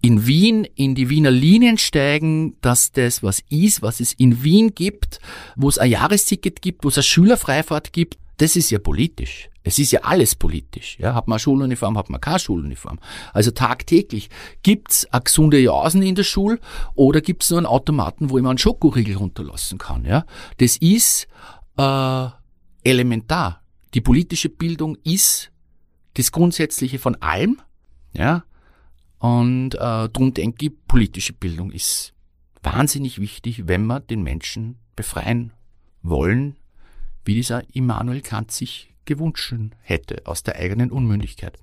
in 0.02 0.28
Wien 0.28 0.66
in 0.76 0.96
die 0.96 1.10
Wiener 1.10 1.32
Linien 1.32 1.78
steigen, 1.78 2.60
dass 2.60 2.92
das 2.92 3.24
was 3.24 3.42
ist, 3.50 3.82
was 3.82 4.02
es 4.02 4.12
in 4.12 4.44
Wien 4.44 4.76
gibt, 4.76 5.20
wo 5.56 5.70
es 5.70 5.78
ein 5.78 5.92
Jahresticket 5.92 6.62
gibt, 6.62 6.84
wo 6.84 6.90
es 6.90 6.98
eine 6.98 7.04
Schülerfreifahrt 7.04 7.94
gibt, 7.94 8.18
das 8.38 8.58
ist 8.58 8.70
ja 8.70 8.80
politisch. 8.80 9.50
Es 9.64 9.80
ist 9.80 9.92
ja 9.92 10.02
alles 10.02 10.36
politisch. 10.36 10.98
Ja, 11.00 11.16
hat 11.16 11.30
man 11.30 11.36
eine 11.36 11.40
Schuluniform, 11.40 11.98
hat 11.98 12.10
man 12.10 12.20
keine 12.20 12.40
Schuluniform. 12.40 13.00
Also 13.32 13.52
tagtäglich 13.52 14.30
gibt's 14.62 15.06
eine 15.06 15.22
gesunde 15.22 15.58
Jausen 15.60 16.02
in 16.02 16.16
der 16.16 16.24
Schule 16.24 16.60
oder 16.96 17.22
gibt's 17.22 17.50
nur 17.50 17.60
einen 17.60 17.66
Automaten, 17.66 18.30
wo 18.30 18.38
ich 18.38 18.44
mir 18.44 18.50
einen 18.50 18.58
Schokoriegel 18.58 19.16
runterlassen 19.16 19.78
kann. 19.78 20.04
Ja, 20.04 20.26
das 20.58 20.76
ist 20.76 21.28
äh, 21.78 22.28
elementar. 22.84 23.62
Die 23.94 24.02
politische 24.02 24.50
Bildung 24.50 24.98
ist 25.06 25.53
das 26.16 26.32
Grundsätzliche 26.32 27.00
von 27.00 27.16
allem, 27.22 27.62
ja, 28.14 28.44
und 29.20 29.76
äh, 29.76 29.78
darum 29.78 30.34
denke 30.34 30.66
ich, 30.66 30.72
politische 30.88 31.34
Bildung 31.34 31.72
ist 31.72 32.14
wahnsinnig 32.62 33.20
wichtig, 33.20 33.68
wenn 33.68 33.86
wir 33.86 34.00
den 34.02 34.22
Menschen 34.22 34.78
befreien 34.96 35.54
wollen, 36.02 36.58
wie 37.24 37.34
dieser 37.34 37.64
Immanuel 37.74 38.22
Kant 38.22 38.52
sich 38.52 38.94
gewünscht 39.06 39.56
hätte 39.82 40.24
aus 40.26 40.44
der 40.44 40.58
eigenen 40.58 40.92
Unmündigkeit. 40.92 41.58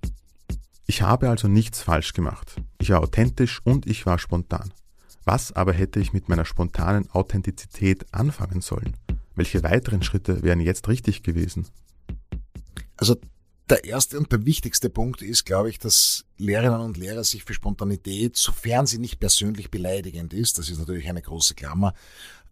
Ich 0.87 1.03
habe 1.03 1.29
also 1.29 1.49
nichts 1.49 1.83
falsch 1.83 2.15
gemacht. 2.15 2.57
Ich 2.81 2.91
war 2.91 3.01
authentisch 3.03 3.61
und 3.65 3.87
ich 3.87 4.07
war 4.07 4.19
spontan. 4.19 4.73
Was 5.25 5.53
aber 5.53 5.73
hätte 5.73 6.01
ich 6.01 6.13
mit 6.13 6.29
meiner 6.29 6.45
spontanen 6.45 7.11
Authentizität 7.11 8.07
anfangen 8.13 8.61
sollen? 8.61 8.97
Welche 9.35 9.63
weiteren 9.63 10.03
Schritte 10.03 10.43
wären 10.43 10.61
jetzt 10.61 10.89
richtig 10.89 11.23
gewesen? 11.23 11.67
Also 12.97 13.17
der 13.70 13.85
erste 13.85 14.18
und 14.18 14.33
der 14.33 14.44
wichtigste 14.44 14.90
Punkt 14.90 15.22
ist, 15.22 15.46
glaube 15.46 15.70
ich, 15.70 15.78
dass 15.78 16.24
Lehrerinnen 16.37 16.87
und 16.87 16.96
Lehrer 16.96 17.24
sich 17.24 17.44
für 17.44 17.54
Spontanität, 17.54 18.37
sofern 18.37 18.87
sie 18.87 18.98
nicht 18.98 19.20
persönlich 19.20 19.70
beleidigend 19.70 20.33
ist, 20.33 20.59
das 20.59 20.68
ist 20.68 20.78
natürlich 20.78 21.09
eine 21.09 21.22
große 21.22 21.54
Klammer, 21.54 21.94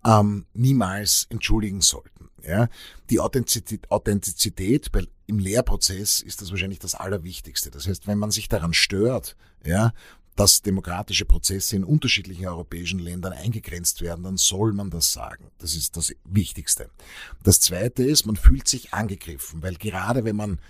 ähm, 0.05 0.47
niemals 0.55 1.27
entschuldigen 1.31 1.81
sollten. 1.81 2.31
Ja? 2.43 2.69
Die 3.11 3.21
Authentizität, 3.21 3.91
Authentizität 3.91 4.93
bei, 4.93 5.05
im 5.27 5.39
Lehrprozess 5.39 6.21
ist 6.21 6.41
das 6.41 6.51
wahrscheinlich 6.51 6.79
das 6.79 6.95
Allerwichtigste. 6.95 7.71
Das 7.71 7.87
heißt, 7.87 8.07
wenn 8.07 8.19
man 8.19 8.31
sich 8.31 8.49
daran 8.49 8.73
stört, 8.73 9.37
ja, 9.65 9.93
dass 10.37 10.63
demokratische 10.63 11.25
Prozesse 11.25 11.75
in 11.75 11.83
unterschiedlichen 11.83 12.47
europäischen 12.47 13.01
Ländern 13.01 13.33
eingegrenzt 13.33 14.03
werden, 14.03 14.23
dann 14.23 14.37
soll 14.37 14.73
man 14.73 14.89
das 14.89 15.13
sagen. 15.13 15.51
Das 15.59 15.75
ist 15.75 15.97
das 15.97 16.15
Wichtigste. 16.25 16.91
Das 17.43 17.61
Zweite 17.61 18.05
ist, 18.05 18.25
man 18.25 18.37
fühlt 18.37 18.69
sich 18.69 18.95
angegriffen, 18.95 19.63
weil 19.63 19.75
gerade 19.75 20.25
wenn 20.25 20.37
man 20.37 20.61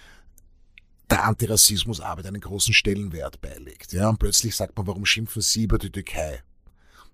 der 1.10 1.24
Antirassismusarbeit 1.24 2.26
einen 2.26 2.40
großen 2.40 2.74
Stellenwert 2.74 3.40
beilegt. 3.40 3.92
Ja, 3.92 4.10
und 4.10 4.18
plötzlich 4.18 4.54
sagt 4.54 4.76
man, 4.76 4.86
warum 4.86 5.06
schimpfen 5.06 5.42
Sie 5.42 5.64
über 5.64 5.78
die 5.78 5.90
Türkei? 5.90 6.42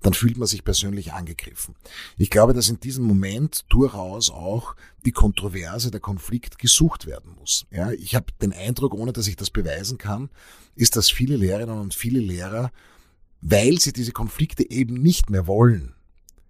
Dann 0.02 0.12
fühlt 0.12 0.36
man 0.36 0.46
sich 0.46 0.64
persönlich 0.64 1.12
angegriffen. 1.14 1.74
Ich 2.18 2.28
glaube, 2.28 2.52
dass 2.52 2.68
in 2.68 2.78
diesem 2.78 3.04
Moment 3.04 3.64
durchaus 3.70 4.30
auch 4.30 4.76
die 5.06 5.12
Kontroverse, 5.12 5.90
der 5.90 6.00
Konflikt 6.00 6.58
gesucht 6.58 7.06
werden 7.06 7.34
muss. 7.38 7.66
Ja, 7.70 7.90
ich 7.90 8.14
habe 8.14 8.26
den 8.42 8.52
Eindruck, 8.52 8.92
ohne 8.92 9.14
dass 9.14 9.28
ich 9.28 9.36
das 9.36 9.50
beweisen 9.50 9.96
kann, 9.96 10.28
ist, 10.74 10.96
dass 10.96 11.10
viele 11.10 11.36
Lehrerinnen 11.36 11.78
und 11.78 11.94
viele 11.94 12.20
Lehrer, 12.20 12.70
weil 13.40 13.80
sie 13.80 13.94
diese 13.94 14.12
Konflikte 14.12 14.70
eben 14.70 14.94
nicht 14.94 15.30
mehr 15.30 15.46
wollen, 15.46 15.94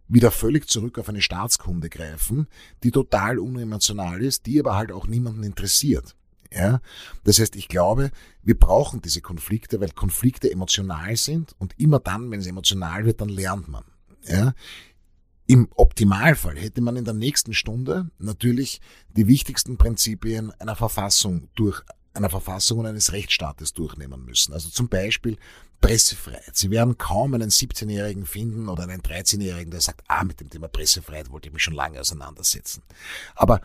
wieder 0.08 0.32
völlig 0.32 0.68
zurück 0.68 0.98
auf 0.98 1.08
eine 1.08 1.22
Staatskunde 1.22 1.90
greifen, 1.90 2.48
die 2.82 2.90
total 2.90 3.38
unemotional 3.38 4.20
ist, 4.22 4.46
die 4.46 4.58
aber 4.58 4.74
halt 4.74 4.90
auch 4.90 5.06
niemanden 5.06 5.44
interessiert. 5.44 6.16
Ja? 6.54 6.80
Das 7.24 7.38
heißt, 7.38 7.56
ich 7.56 7.68
glaube, 7.68 8.10
wir 8.42 8.58
brauchen 8.58 9.02
diese 9.02 9.20
Konflikte, 9.20 9.80
weil 9.80 9.90
Konflikte 9.90 10.50
emotional 10.50 11.16
sind 11.16 11.54
und 11.58 11.78
immer 11.78 11.98
dann, 11.98 12.30
wenn 12.30 12.40
es 12.40 12.46
emotional 12.46 13.04
wird, 13.04 13.20
dann 13.20 13.28
lernt 13.28 13.68
man. 13.68 13.84
Ja? 14.26 14.54
Im 15.46 15.68
Optimalfall 15.74 16.56
hätte 16.56 16.80
man 16.80 16.96
in 16.96 17.04
der 17.04 17.14
nächsten 17.14 17.52
Stunde 17.52 18.10
natürlich 18.18 18.80
die 19.14 19.26
wichtigsten 19.26 19.76
Prinzipien 19.76 20.52
einer 20.52 20.76
Verfassung 20.76 21.48
durch 21.54 21.82
einer 22.14 22.30
Verfassung 22.30 22.78
und 22.78 22.86
eines 22.86 23.12
Rechtsstaates 23.12 23.74
durchnehmen 23.74 24.24
müssen. 24.24 24.52
Also 24.52 24.70
zum 24.70 24.88
Beispiel 24.88 25.36
Pressefreiheit. 25.80 26.56
Sie 26.56 26.70
werden 26.70 26.96
kaum 26.96 27.34
einen 27.34 27.50
17-Jährigen 27.50 28.24
finden 28.24 28.68
oder 28.68 28.84
einen 28.84 29.02
13-Jährigen, 29.02 29.70
der 29.70 29.80
sagt, 29.80 30.02
ah, 30.08 30.24
mit 30.24 30.40
dem 30.40 30.48
Thema 30.48 30.68
Pressefreiheit 30.68 31.30
wollte 31.30 31.48
ich 31.48 31.52
mich 31.52 31.62
schon 31.62 31.74
lange 31.74 32.00
auseinandersetzen. 32.00 32.82
Aber 33.34 33.60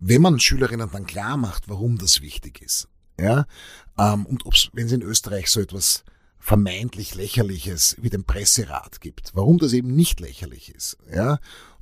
wenn 0.00 0.22
man 0.22 0.40
Schülerinnen 0.40 0.90
dann 0.90 1.06
klar 1.06 1.36
macht, 1.36 1.68
warum 1.68 1.98
das 1.98 2.20
wichtig 2.20 2.60
ist, 2.62 2.88
ja, 3.18 3.46
ähm, 3.98 4.26
und 4.26 4.46
ob's, 4.46 4.70
wenn 4.72 4.86
es 4.86 4.92
in 4.92 5.02
Österreich 5.02 5.48
so 5.48 5.60
etwas 5.60 6.04
vermeintlich 6.38 7.14
lächerliches 7.14 7.96
wie 8.00 8.08
den 8.08 8.24
Presserat 8.24 9.00
gibt, 9.00 9.32
warum 9.34 9.58
das 9.58 9.74
eben 9.74 9.94
nicht 9.94 10.20
lächerlich 10.20 10.74
ist, 10.74 10.96
ja, 11.12 11.38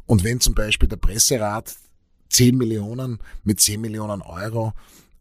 und 0.07 0.25
wenn 0.25 0.41
zum 0.41 0.55
Beispiel 0.55 0.89
der 0.89 0.97
Presserat 0.97 1.77
10 2.31 2.57
Millionen 2.57 3.19
mit 3.45 3.61
10 3.61 3.81
Millionen 3.81 4.23
Euro 4.23 4.75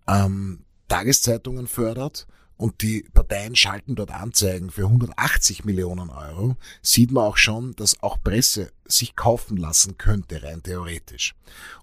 ähm, 0.08 0.66
Tageszeitungen 0.88 1.68
fördert 1.68 2.28
und 2.58 2.82
die 2.82 3.06
Parteien 3.14 3.56
schalten 3.56 3.96
dort 3.96 4.12
Anzeigen 4.12 4.72
für 4.72 4.86
180 4.86 5.64
Millionen 5.64 6.10
Euro, 6.10 6.58
sieht 6.82 7.12
man 7.12 7.26
auch 7.26 7.38
schon, 7.38 7.76
dass 7.76 8.02
auch 8.02 8.22
Presse 8.22 8.72
sich 8.86 9.16
kaufen 9.16 9.58
lassen 9.58 9.98
könnte, 9.98 10.44
rein 10.44 10.64
theoretisch. 10.64 11.36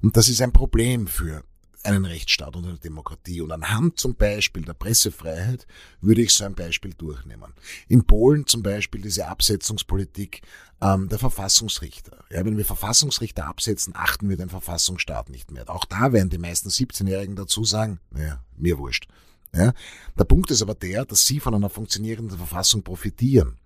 Und 0.03 0.17
das 0.17 0.29
ist 0.29 0.43
ein 0.43 0.53
Problem 0.53 1.07
für 1.07 1.45
einen 1.85 2.05
Rechtsstaat 2.05 2.57
und 2.57 2.67
eine 2.67 2.79
Demokratie. 2.79 3.41
Und 3.41 3.53
anhand 3.53 4.01
zum 4.01 4.15
Beispiel 4.15 4.63
der 4.63 4.75
Pressefreiheit 4.75 5.67
würde 6.01 6.23
ich 6.23 6.33
so 6.33 6.45
ein 6.45 6.55
Beispiel 6.55 6.95
durchnehmen. 6.95 7.53
In 7.89 8.07
Polen 8.07 8.47
zum 8.47 8.63
Beispiel 8.63 9.03
diese 9.03 9.29
Absetzungspolitik 9.29 10.43
ähm, 10.81 11.09
der 11.09 11.19
Verfassungsrichter. 11.19 12.25
Ja, 12.31 12.45
wenn 12.45 12.57
wir 12.57 12.65
Verfassungsrichter 12.65 13.47
absetzen, 13.47 13.95
achten 13.95 14.29
wir 14.29 14.37
den 14.37 14.49
Verfassungsstaat 14.49 15.29
nicht 15.29 15.51
mehr. 15.51 15.69
Auch 15.69 15.85
da 15.85 16.13
werden 16.13 16.31
die 16.31 16.39
meisten 16.39 16.71
17-Jährigen 16.71 17.37
dazu 17.37 17.65
sagen, 17.65 18.01
naja, 18.11 18.43
mir 18.57 18.79
wurscht. 18.79 19.07
Ja? 19.55 19.73
Der 20.19 20.25
Punkt 20.25 20.51
ist 20.51 20.63
aber 20.63 20.75
der, 20.75 21.05
dass 21.05 21.27
sie 21.27 21.41
von 21.41 21.55
einer 21.55 21.71
funktionierenden 21.71 22.37
Verfassung 22.37 22.83
profitieren. 22.83 23.57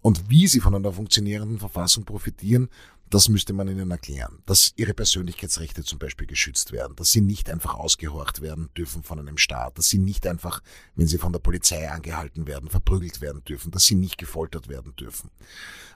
Und 0.00 0.28
wie 0.28 0.46
sie 0.46 0.60
von 0.60 0.74
einer 0.74 0.92
funktionierenden 0.92 1.58
Verfassung 1.58 2.04
profitieren, 2.04 2.68
das 3.08 3.28
müsste 3.28 3.52
man 3.52 3.68
ihnen 3.68 3.90
erklären. 3.90 4.42
Dass 4.44 4.72
ihre 4.76 4.92
Persönlichkeitsrechte 4.92 5.82
zum 5.82 5.98
Beispiel 5.98 6.26
geschützt 6.26 6.72
werden, 6.72 6.96
dass 6.96 7.12
sie 7.12 7.20
nicht 7.20 7.48
einfach 7.48 7.74
ausgehorcht 7.74 8.40
werden 8.40 8.70
dürfen 8.76 9.02
von 9.02 9.18
einem 9.18 9.38
Staat, 9.38 9.78
dass 9.78 9.88
sie 9.88 9.98
nicht 9.98 10.26
einfach, 10.26 10.62
wenn 10.94 11.06
sie 11.06 11.18
von 11.18 11.32
der 11.32 11.38
Polizei 11.38 11.90
angehalten 11.90 12.46
werden, 12.46 12.68
verprügelt 12.68 13.20
werden 13.20 13.44
dürfen, 13.44 13.70
dass 13.70 13.84
sie 13.84 13.94
nicht 13.94 14.18
gefoltert 14.18 14.68
werden 14.68 14.94
dürfen. 14.96 15.30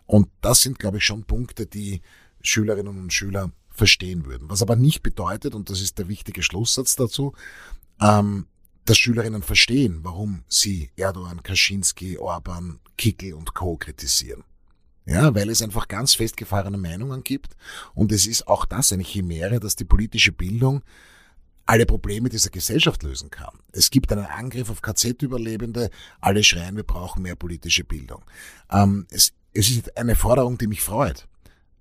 Und 0.06 0.28
das 0.40 0.60
sind, 0.60 0.78
glaube 0.78 0.98
ich, 0.98 1.04
schon 1.04 1.24
Punkte, 1.24 1.66
die 1.66 2.00
Schülerinnen 2.40 2.98
und 2.98 3.12
Schüler 3.12 3.52
verstehen 3.68 4.24
würden. 4.24 4.48
Was 4.48 4.62
aber 4.62 4.76
nicht 4.76 5.02
bedeutet, 5.02 5.54
und 5.54 5.70
das 5.70 5.80
ist 5.80 5.98
der 5.98 6.08
wichtige 6.08 6.42
Schlusssatz 6.42 6.96
dazu, 6.96 7.34
ähm, 8.00 8.46
dass 8.88 8.98
Schülerinnen 8.98 9.42
verstehen, 9.42 10.00
warum 10.02 10.44
sie 10.48 10.90
Erdogan, 10.96 11.42
Kaczynski, 11.42 12.18
Orban, 12.18 12.80
Kickel 12.96 13.34
und 13.34 13.54
Co. 13.54 13.76
kritisieren. 13.76 14.44
Ja, 15.04 15.34
weil 15.34 15.48
es 15.48 15.62
einfach 15.62 15.88
ganz 15.88 16.14
festgefahrene 16.14 16.76
Meinungen 16.76 17.24
gibt 17.24 17.56
und 17.94 18.12
es 18.12 18.26
ist 18.26 18.46
auch 18.46 18.66
das 18.66 18.92
eine 18.92 19.04
Chimäre, 19.04 19.58
dass 19.58 19.74
die 19.74 19.86
politische 19.86 20.32
Bildung 20.32 20.82
alle 21.64 21.86
Probleme 21.86 22.28
dieser 22.28 22.50
Gesellschaft 22.50 23.02
lösen 23.02 23.30
kann. 23.30 23.58
Es 23.72 23.90
gibt 23.90 24.12
einen 24.12 24.26
Angriff 24.26 24.70
auf 24.70 24.82
KZ-Überlebende, 24.82 25.90
alle 26.20 26.42
schreien, 26.44 26.76
wir 26.76 26.82
brauchen 26.82 27.22
mehr 27.22 27.36
politische 27.36 27.84
Bildung. 27.84 28.22
Ähm, 28.70 29.06
es, 29.10 29.32
es 29.52 29.70
ist 29.70 29.96
eine 29.96 30.14
Forderung, 30.14 30.58
die 30.58 30.66
mich 30.66 30.82
freut. 30.82 31.26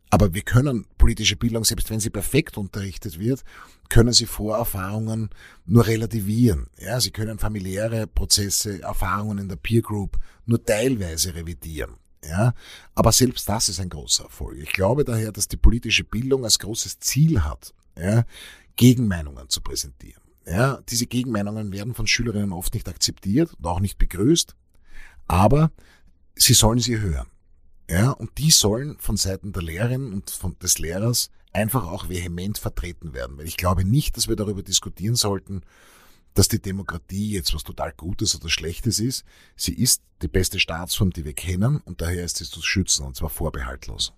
Aber 0.10 0.34
wir 0.34 0.42
können 0.42 0.86
politische 0.98 1.36
Bildung, 1.36 1.66
selbst 1.66 1.90
wenn 1.90 2.00
sie 2.00 2.10
perfekt 2.10 2.58
unterrichtet 2.58 3.20
wird, 3.20 3.44
können 3.90 4.14
sie 4.14 4.26
Vorerfahrungen 4.26 5.30
nur 5.66 5.86
relativieren. 5.86 6.68
Ja, 6.80 7.00
sie 7.00 7.12
können 7.12 7.40
familiäre 7.40 8.08
Prozesse, 8.08 8.82
Erfahrungen 8.82 9.38
in 9.38 9.50
der 9.50 9.58
Peer 9.58 9.82
Group 9.82 10.18
nur 10.46 10.64
teilweise 10.64 11.36
revidieren. 11.36 11.96
Ja, 12.24 12.54
aber 12.96 13.12
selbst 13.12 13.48
das 13.48 13.70
ist 13.70 13.80
ein 13.80 13.90
großer 13.90 14.26
Erfolg. 14.26 14.58
Ich 14.58 14.74
glaube 14.74 15.04
daher, 15.04 15.32
dass 15.32 15.48
die 15.48 15.58
politische 15.58 16.04
Bildung 16.04 16.44
als 16.44 16.60
großes 16.60 17.00
Ziel 17.00 17.44
hat, 17.44 17.74
ja, 17.98 18.26
Gegenmeinungen 18.76 19.50
zu 19.50 19.62
präsentieren. 19.62 20.22
Ja, 20.46 20.80
diese 20.90 21.06
Gegenmeinungen 21.06 21.72
werden 21.72 21.94
von 21.94 22.08
Schülerinnen 22.08 22.54
oft 22.54 22.74
nicht 22.74 22.88
akzeptiert 22.88 23.54
und 23.56 23.66
auch 23.66 23.80
nicht 23.80 23.98
begrüßt, 23.98 24.56
aber 25.28 25.72
sie 26.36 26.54
sollen 26.54 26.80
sie 26.80 27.00
hören. 27.00 27.28
Ja, 27.90 28.12
und 28.12 28.38
die 28.38 28.52
sollen 28.52 28.98
von 29.00 29.16
Seiten 29.16 29.54
der 29.54 29.64
Lehrerin 29.64 30.12
und 30.14 30.30
von, 30.30 30.58
des 30.60 30.78
Lehrers 30.78 31.30
einfach 31.54 31.88
auch 31.88 32.10
vehement 32.10 32.58
vertreten 32.58 33.14
werden. 33.14 33.38
Weil 33.38 33.48
ich 33.48 33.58
glaube 33.58 33.86
nicht, 33.86 34.18
dass 34.18 34.28
wir 34.28 34.36
darüber 34.36 34.62
diskutieren 34.62 35.16
sollten, 35.16 35.62
dass 36.34 36.48
die 36.48 36.62
Demokratie 36.62 37.32
jetzt 37.32 37.54
was 37.56 37.64
total 37.64 37.94
Gutes 37.94 38.36
oder 38.36 38.50
Schlechtes 38.50 39.00
ist. 39.00 39.24
Sie 39.56 39.74
ist 39.74 40.04
die 40.22 40.28
beste 40.28 40.60
Staatsform, 40.60 41.12
die 41.12 41.26
wir 41.26 41.34
kennen 41.34 41.82
und 41.86 42.02
daher 42.02 42.26
ist 42.26 42.38
sie 42.38 42.46
zu 42.46 42.62
schützen 42.62 43.06
und 43.06 43.16
zwar 43.16 43.30
vorbehaltlos. 43.30 44.14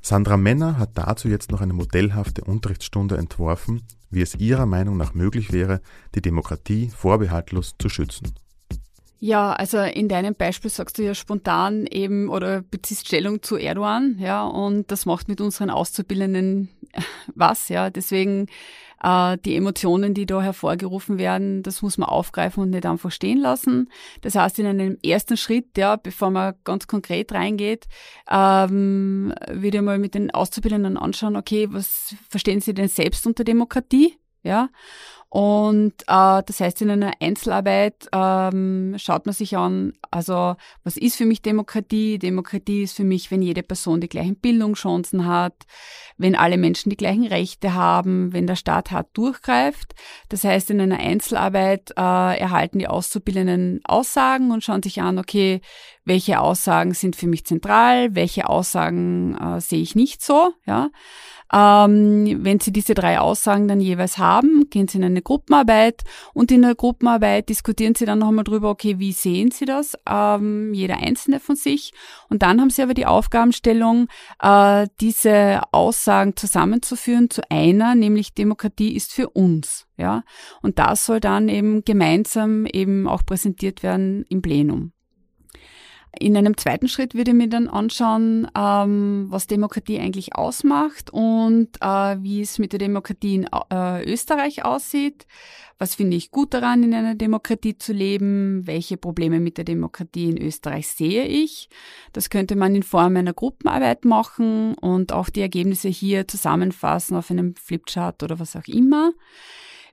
Sandra 0.00 0.36
Männer 0.36 0.78
hat 0.78 0.90
dazu 0.94 1.28
jetzt 1.28 1.50
noch 1.50 1.60
eine 1.60 1.72
modellhafte 1.72 2.44
Unterrichtsstunde 2.44 3.16
entworfen, 3.16 3.82
wie 4.10 4.22
es 4.22 4.36
ihrer 4.36 4.66
Meinung 4.66 4.96
nach 4.96 5.14
möglich 5.14 5.52
wäre, 5.52 5.80
die 6.14 6.22
Demokratie 6.22 6.90
vorbehaltlos 6.90 7.74
zu 7.78 7.88
schützen. 7.88 8.32
Ja, 9.18 9.52
also 9.52 9.78
in 9.78 10.08
deinem 10.08 10.34
Beispiel 10.34 10.70
sagst 10.70 10.98
du 10.98 11.02
ja 11.02 11.14
spontan 11.14 11.86
eben 11.86 12.28
oder 12.28 12.60
beziehst 12.62 13.06
Stellung 13.06 13.42
zu 13.42 13.56
Erdogan, 13.56 14.18
ja, 14.18 14.44
und 14.44 14.90
das 14.90 15.06
macht 15.06 15.28
mit 15.28 15.40
unseren 15.40 15.70
Auszubildenden 15.70 16.68
was, 17.34 17.68
ja. 17.70 17.88
Deswegen 17.88 18.46
äh, 19.02 19.38
die 19.44 19.56
Emotionen, 19.56 20.14
die 20.14 20.26
da 20.26 20.42
hervorgerufen 20.42 21.18
werden, 21.18 21.62
das 21.62 21.82
muss 21.82 21.98
man 21.98 22.08
aufgreifen 22.08 22.62
und 22.62 22.70
nicht 22.70 22.86
einfach 22.86 23.10
stehen 23.10 23.38
lassen. 23.38 23.90
Das 24.20 24.34
heißt, 24.34 24.58
in 24.58 24.66
einem 24.66 24.98
ersten 25.04 25.36
Schritt, 25.36 25.78
ja, 25.78 25.96
bevor 25.96 26.30
man 26.30 26.54
ganz 26.64 26.86
konkret 26.86 27.32
reingeht, 27.32 27.86
ähm, 28.30 29.32
ich 29.50 29.80
mal 29.80 29.98
mit 29.98 30.14
den 30.14 30.30
Auszubildenden 30.30 30.96
anschauen, 30.96 31.36
okay, 31.36 31.68
was 31.70 32.14
verstehen 32.28 32.60
Sie 32.60 32.74
denn 32.74 32.88
selbst 32.88 33.26
unter 33.26 33.44
Demokratie? 33.44 34.18
Ja, 34.46 34.68
und 35.28 35.92
äh, 36.06 36.42
das 36.46 36.60
heißt, 36.60 36.80
in 36.82 36.90
einer 36.90 37.12
Einzelarbeit 37.20 38.08
ähm, 38.12 38.94
schaut 38.96 39.26
man 39.26 39.34
sich 39.34 39.56
an, 39.56 39.94
also 40.10 40.54
was 40.84 40.96
ist 40.96 41.16
für 41.16 41.26
mich 41.26 41.42
Demokratie? 41.42 42.18
Demokratie 42.18 42.84
ist 42.84 42.96
für 42.96 43.04
mich, 43.04 43.30
wenn 43.30 43.42
jede 43.42 43.62
Person 43.62 44.00
die 44.00 44.08
gleichen 44.08 44.36
Bildungschancen 44.36 45.26
hat, 45.26 45.66
wenn 46.16 46.36
alle 46.36 46.56
Menschen 46.56 46.90
die 46.90 46.96
gleichen 46.96 47.26
Rechte 47.26 47.74
haben, 47.74 48.32
wenn 48.32 48.46
der 48.46 48.56
Staat 48.56 48.92
hart 48.92 49.08
durchgreift. 49.14 49.94
Das 50.28 50.44
heißt, 50.44 50.70
in 50.70 50.80
einer 50.80 51.00
Einzelarbeit 51.00 51.90
äh, 51.90 52.38
erhalten 52.38 52.78
die 52.78 52.88
Auszubildenden 52.88 53.80
Aussagen 53.84 54.52
und 54.52 54.62
schauen 54.62 54.82
sich 54.82 55.02
an, 55.02 55.18
okay, 55.18 55.60
welche 56.04 56.40
Aussagen 56.40 56.94
sind 56.94 57.16
für 57.16 57.26
mich 57.26 57.44
zentral, 57.44 58.14
welche 58.14 58.48
Aussagen 58.48 59.36
äh, 59.36 59.60
sehe 59.60 59.82
ich 59.82 59.96
nicht 59.96 60.22
so, 60.22 60.52
ja. 60.66 60.90
Ähm, 61.52 62.44
wenn 62.44 62.60
Sie 62.60 62.72
diese 62.72 62.94
drei 62.94 63.20
Aussagen 63.20 63.68
dann 63.68 63.80
jeweils 63.80 64.18
haben, 64.18 64.68
gehen 64.70 64.88
Sie 64.88 64.98
in 64.98 65.04
eine 65.04 65.22
Gruppenarbeit 65.22 66.02
und 66.34 66.50
in 66.50 66.62
der 66.62 66.74
Gruppenarbeit 66.74 67.48
diskutieren 67.48 67.94
Sie 67.94 68.04
dann 68.04 68.18
nochmal 68.18 68.44
drüber, 68.44 68.70
okay, 68.70 68.98
wie 68.98 69.12
sehen 69.12 69.50
Sie 69.50 69.64
das, 69.64 69.96
ähm, 70.08 70.74
jeder 70.74 70.98
Einzelne 70.98 71.40
von 71.40 71.56
sich. 71.56 71.92
Und 72.28 72.42
dann 72.42 72.60
haben 72.60 72.70
Sie 72.70 72.82
aber 72.82 72.94
die 72.94 73.06
Aufgabenstellung, 73.06 74.08
äh, 74.40 74.86
diese 75.00 75.62
Aussagen 75.72 76.36
zusammenzuführen 76.36 77.30
zu 77.30 77.42
einer, 77.50 77.94
nämlich 77.94 78.34
Demokratie 78.34 78.94
ist 78.96 79.12
für 79.12 79.30
uns. 79.30 79.86
Ja, 79.98 80.24
und 80.60 80.78
das 80.78 81.06
soll 81.06 81.20
dann 81.20 81.48
eben 81.48 81.82
gemeinsam 81.84 82.66
eben 82.66 83.08
auch 83.08 83.24
präsentiert 83.24 83.82
werden 83.82 84.26
im 84.28 84.42
Plenum. 84.42 84.92
In 86.18 86.36
einem 86.36 86.56
zweiten 86.56 86.88
Schritt 86.88 87.14
würde 87.14 87.32
ich 87.32 87.36
mir 87.36 87.48
dann 87.48 87.68
anschauen, 87.68 88.48
ähm, 88.56 89.26
was 89.28 89.46
Demokratie 89.46 89.98
eigentlich 89.98 90.34
ausmacht 90.34 91.10
und 91.10 91.76
äh, 91.80 92.16
wie 92.22 92.40
es 92.40 92.58
mit 92.58 92.72
der 92.72 92.78
Demokratie 92.78 93.34
in 93.34 93.48
äh, 93.70 94.04
Österreich 94.04 94.64
aussieht. 94.64 95.26
Was 95.78 95.94
finde 95.94 96.16
ich 96.16 96.30
gut 96.30 96.54
daran, 96.54 96.82
in 96.82 96.94
einer 96.94 97.14
Demokratie 97.14 97.76
zu 97.76 97.92
leben? 97.92 98.66
Welche 98.66 98.96
Probleme 98.96 99.40
mit 99.40 99.58
der 99.58 99.64
Demokratie 99.64 100.30
in 100.30 100.40
Österreich 100.40 100.88
sehe 100.88 101.26
ich? 101.26 101.68
Das 102.12 102.30
könnte 102.30 102.56
man 102.56 102.74
in 102.74 102.82
Form 102.82 103.16
einer 103.16 103.34
Gruppenarbeit 103.34 104.06
machen 104.06 104.74
und 104.74 105.12
auch 105.12 105.28
die 105.28 105.42
Ergebnisse 105.42 105.88
hier 105.88 106.26
zusammenfassen 106.26 107.16
auf 107.16 107.30
einem 107.30 107.54
Flipchart 107.56 108.22
oder 108.22 108.38
was 108.38 108.56
auch 108.56 108.66
immer. 108.66 109.12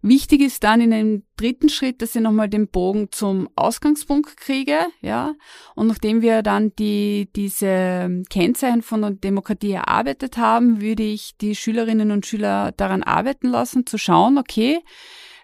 Wichtig 0.06 0.42
ist 0.42 0.66
dann 0.66 0.82
in 0.82 0.92
einem 0.92 1.24
dritten 1.38 1.70
Schritt, 1.70 2.02
dass 2.02 2.14
ich 2.14 2.22
nochmal 2.22 2.50
den 2.50 2.68
Bogen 2.68 3.08
zum 3.14 3.48
Ausgangspunkt 3.56 4.36
kriege, 4.36 4.80
ja. 5.00 5.34
Und 5.76 5.88
nachdem 5.88 6.22
wir 6.22 6.42
dann 6.42 6.76
die, 6.76 7.30
diese 7.34 8.22
Kennzeichen 8.30 8.82
von 8.82 9.22
Demokratie 9.22 9.72
erarbeitet 9.72 10.36
haben, 10.36 10.82
würde 10.82 11.04
ich 11.04 11.38
die 11.38 11.56
Schülerinnen 11.56 12.12
und 12.12 12.26
Schüler 12.26 12.74
daran 12.74 13.02
arbeiten 13.02 13.48
lassen, 13.48 13.86
zu 13.86 13.98
schauen, 13.98 14.38
okay, 14.38 14.82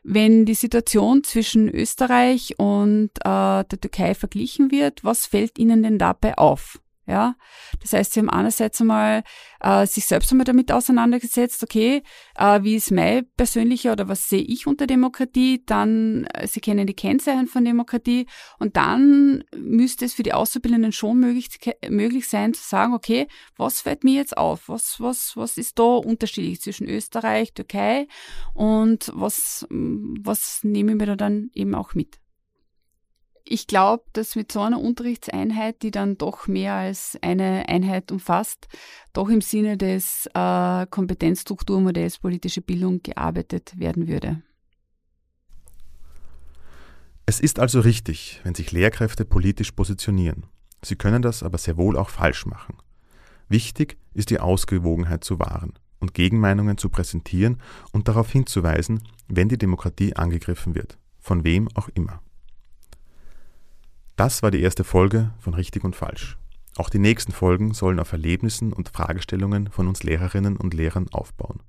wenn 0.04 0.46
die 0.46 0.56
Situation 0.56 1.24
zwischen 1.24 1.70
Österreich 1.70 2.56
und 2.58 3.12
äh, 3.20 3.64
der 3.64 3.80
Türkei 3.80 4.14
verglichen 4.14 4.72
wird, 4.72 5.06
was 5.06 5.26
fällt 5.26 5.58
Ihnen 5.58 5.84
denn 5.84 5.98
dabei 5.98 6.38
auf? 6.38 6.82
Ja, 7.10 7.36
das 7.82 7.94
heißt, 7.94 8.14
sie 8.14 8.20
haben 8.20 8.30
einerseits 8.30 8.80
einmal 8.80 9.24
äh, 9.62 9.88
sich 9.88 10.06
selbst 10.06 10.32
einmal 10.32 10.46
damit 10.46 10.72
auseinandergesetzt, 10.72 11.64
okay, 11.64 12.04
äh, 12.36 12.62
wie 12.62 12.76
ist 12.76 12.92
mein 12.92 13.26
persönlicher 13.36 13.94
oder 13.94 14.08
was 14.08 14.30
sehe 14.30 14.44
ich 14.44 14.68
unter 14.68 14.86
Demokratie? 14.86 15.64
Dann, 15.66 16.26
äh, 16.26 16.46
sie 16.46 16.60
kennen 16.60 16.86
die 16.86 16.94
Kennzeichen 16.94 17.48
von 17.48 17.66
Demokratie 17.66 18.28
und 18.60 18.78
dann 18.78 19.44
müsste 19.58 20.06
es 20.06 20.14
für 20.14 20.22
die 20.22 20.34
Auszubildenden 20.34 20.92
schon 20.92 21.20
möglich, 21.20 21.50
möglich 21.90 22.28
sein 22.28 22.54
zu 22.54 22.62
sagen, 22.62 22.94
okay, 22.94 23.28
was 23.58 23.82
fällt 23.82 24.04
mir 24.04 24.14
jetzt 24.14 24.38
auf? 24.38 24.70
Was, 24.70 25.02
was, 25.02 25.36
was 25.36 25.58
ist 25.58 25.80
da 25.80 25.96
unterschiedlich 25.96 26.62
zwischen 26.62 26.88
Österreich, 26.88 27.56
Türkei 27.56 28.08
und 28.54 29.12
was, 29.16 29.66
was 29.72 30.60
nehmen 30.62 31.00
wir 31.00 31.08
da 31.08 31.16
dann 31.16 31.50
eben 31.56 31.74
auch 31.74 31.96
mit? 31.96 32.20
Ich 33.52 33.66
glaube, 33.66 34.04
dass 34.14 34.36
mit 34.36 34.52
so 34.52 34.62
einer 34.62 34.80
Unterrichtseinheit, 34.80 35.82
die 35.82 35.90
dann 35.90 36.18
doch 36.18 36.48
mehr 36.48 36.76
als 36.76 37.18
eine 37.22 37.68
Einheit 37.68 38.12
umfasst, 38.12 38.68
doch 39.12 39.28
im 39.30 39.42
Sinne 39.42 39.76
des 39.76 40.30
äh, 40.36 40.86
Kompetenzstrukturmodells 40.88 42.20
politische 42.20 42.62
Bildung 42.62 43.02
gearbeitet 43.02 43.74
werden 43.78 44.08
würde. 44.08 44.44
Es 47.26 47.40
ist 47.40 47.60
also 47.60 47.80
richtig, 47.80 48.40
wenn 48.44 48.56
sich 48.56 48.72
Lehrkräfte 48.72 49.26
politisch 49.26 49.72
positionieren. 49.72 50.46
Sie 50.84 50.96
können 50.96 51.22
das 51.22 51.44
aber 51.44 51.58
sehr 51.58 51.78
wohl 51.78 51.98
auch 51.98 52.10
falsch 52.10 52.46
machen. 52.46 52.78
Wichtig 53.50 53.98
ist 54.14 54.30
die 54.30 54.40
Ausgewogenheit 54.40 55.24
zu 55.24 55.40
wahren 55.40 55.74
und 56.00 56.14
Gegenmeinungen 56.14 56.78
zu 56.78 56.90
präsentieren 56.90 57.62
und 57.92 58.08
darauf 58.08 58.32
hinzuweisen, 58.32 59.02
wenn 59.28 59.50
die 59.50 59.58
Demokratie 59.58 60.16
angegriffen 60.16 60.76
wird, 60.76 61.00
von 61.20 61.44
wem 61.44 61.68
auch 61.74 61.90
immer. 61.96 62.22
Das 64.20 64.44
war 64.44 64.52
die 64.52 64.62
erste 64.62 64.84
Folge 64.84 65.32
von 65.40 65.54
Richtig 65.54 65.86
und 65.86 65.96
Falsch. 65.96 66.38
Auch 66.76 66.90
die 66.90 67.00
nächsten 67.00 67.32
Folgen 67.32 67.74
sollen 67.74 68.02
auf 68.02 68.12
Erlebnissen 68.12 68.74
und 68.74 68.90
Fragestellungen 68.90 69.70
von 69.70 69.88
uns 69.88 70.04
Lehrerinnen 70.04 70.58
und 70.58 70.74
Lehrern 70.74 71.08
aufbauen. 71.14 71.62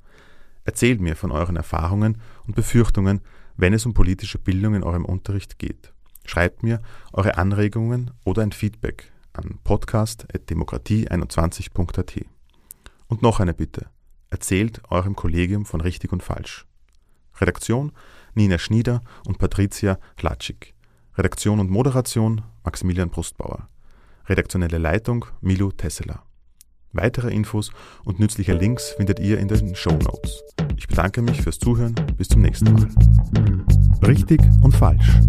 Erzählt 0.65 1.01
mir 1.01 1.15
von 1.15 1.31
euren 1.31 1.55
Erfahrungen 1.55 2.21
und 2.49 2.57
Befürchtungen, 2.57 3.21
wenn 3.57 3.73
es 3.73 3.87
um 3.87 3.95
politische 3.95 4.39
Bildung 4.39 4.75
in 4.75 4.83
eurem 4.83 5.05
Unterricht 5.05 5.61
geht. 5.61 5.93
Schreibt 6.27 6.65
mir 6.65 6.83
eure 7.13 7.39
Anregungen 7.39 8.11
oder 8.25 8.43
ein 8.43 8.51
Feedback 8.51 9.13
an 9.33 9.61
podcast.demokratie21.at. 9.63 12.27
Und 13.07 13.23
noch 13.23 13.39
eine 13.39 13.55
Bitte. 13.55 13.87
Erzählt 14.29 14.83
eurem 14.91 15.15
Kollegium 15.15 15.67
von 15.67 15.81
Richtig 15.81 16.13
und 16.13 16.25
Falsch. 16.25 16.67
Redaktion 17.41 17.93
Nina 18.35 18.59
Schnieder 18.59 19.03
und 19.25 19.39
Patricia 19.39 20.01
Klatschik. 20.17 20.75
Redaktion 21.17 21.61
und 21.61 21.71
Moderation 21.71 22.43
Maximilian 22.65 23.11
Brustbauer. 23.11 23.69
Redaktionelle 24.27 24.79
Leitung 24.79 25.27
Milo 25.41 25.73
Tesseler. 25.73 26.23
Weitere 26.93 27.33
Infos 27.33 27.71
und 28.05 28.21
nützliche 28.21 28.55
Links 28.55 28.91
findet 28.91 29.21
ihr 29.21 29.39
in 29.39 29.49
den 29.49 29.75
Show 29.75 29.93
Notes. 29.93 30.43
Ich 30.77 30.89
bedanke 30.89 31.23
mich 31.23 31.43
fürs 31.43 31.59
Zuhören. 31.59 31.95
Bis 32.17 32.29
zum 32.29 32.43
nächsten 32.43 32.73
Mal. 32.73 32.89
Richtig 34.07 34.41
und 34.63 34.75
falsch. 34.75 35.21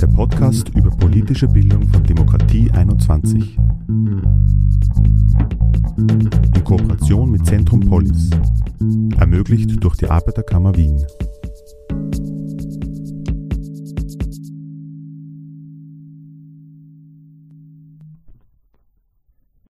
Der 0.00 0.06
Podcast 0.08 0.68
über 0.70 0.90
politische 0.90 1.48
Bildung 1.48 1.88
von 1.88 2.02
Demokratie 2.04 2.70
21. 2.72 3.56
In 5.96 6.64
Kooperation 6.64 7.30
mit 7.30 7.46
Zentrum 7.46 7.80
Polis. 7.80 8.30
ermöglicht 9.18 9.82
durch 9.82 9.96
die 9.96 10.08
Arbeiterkammer 10.08 10.76
Wien. 10.76 11.04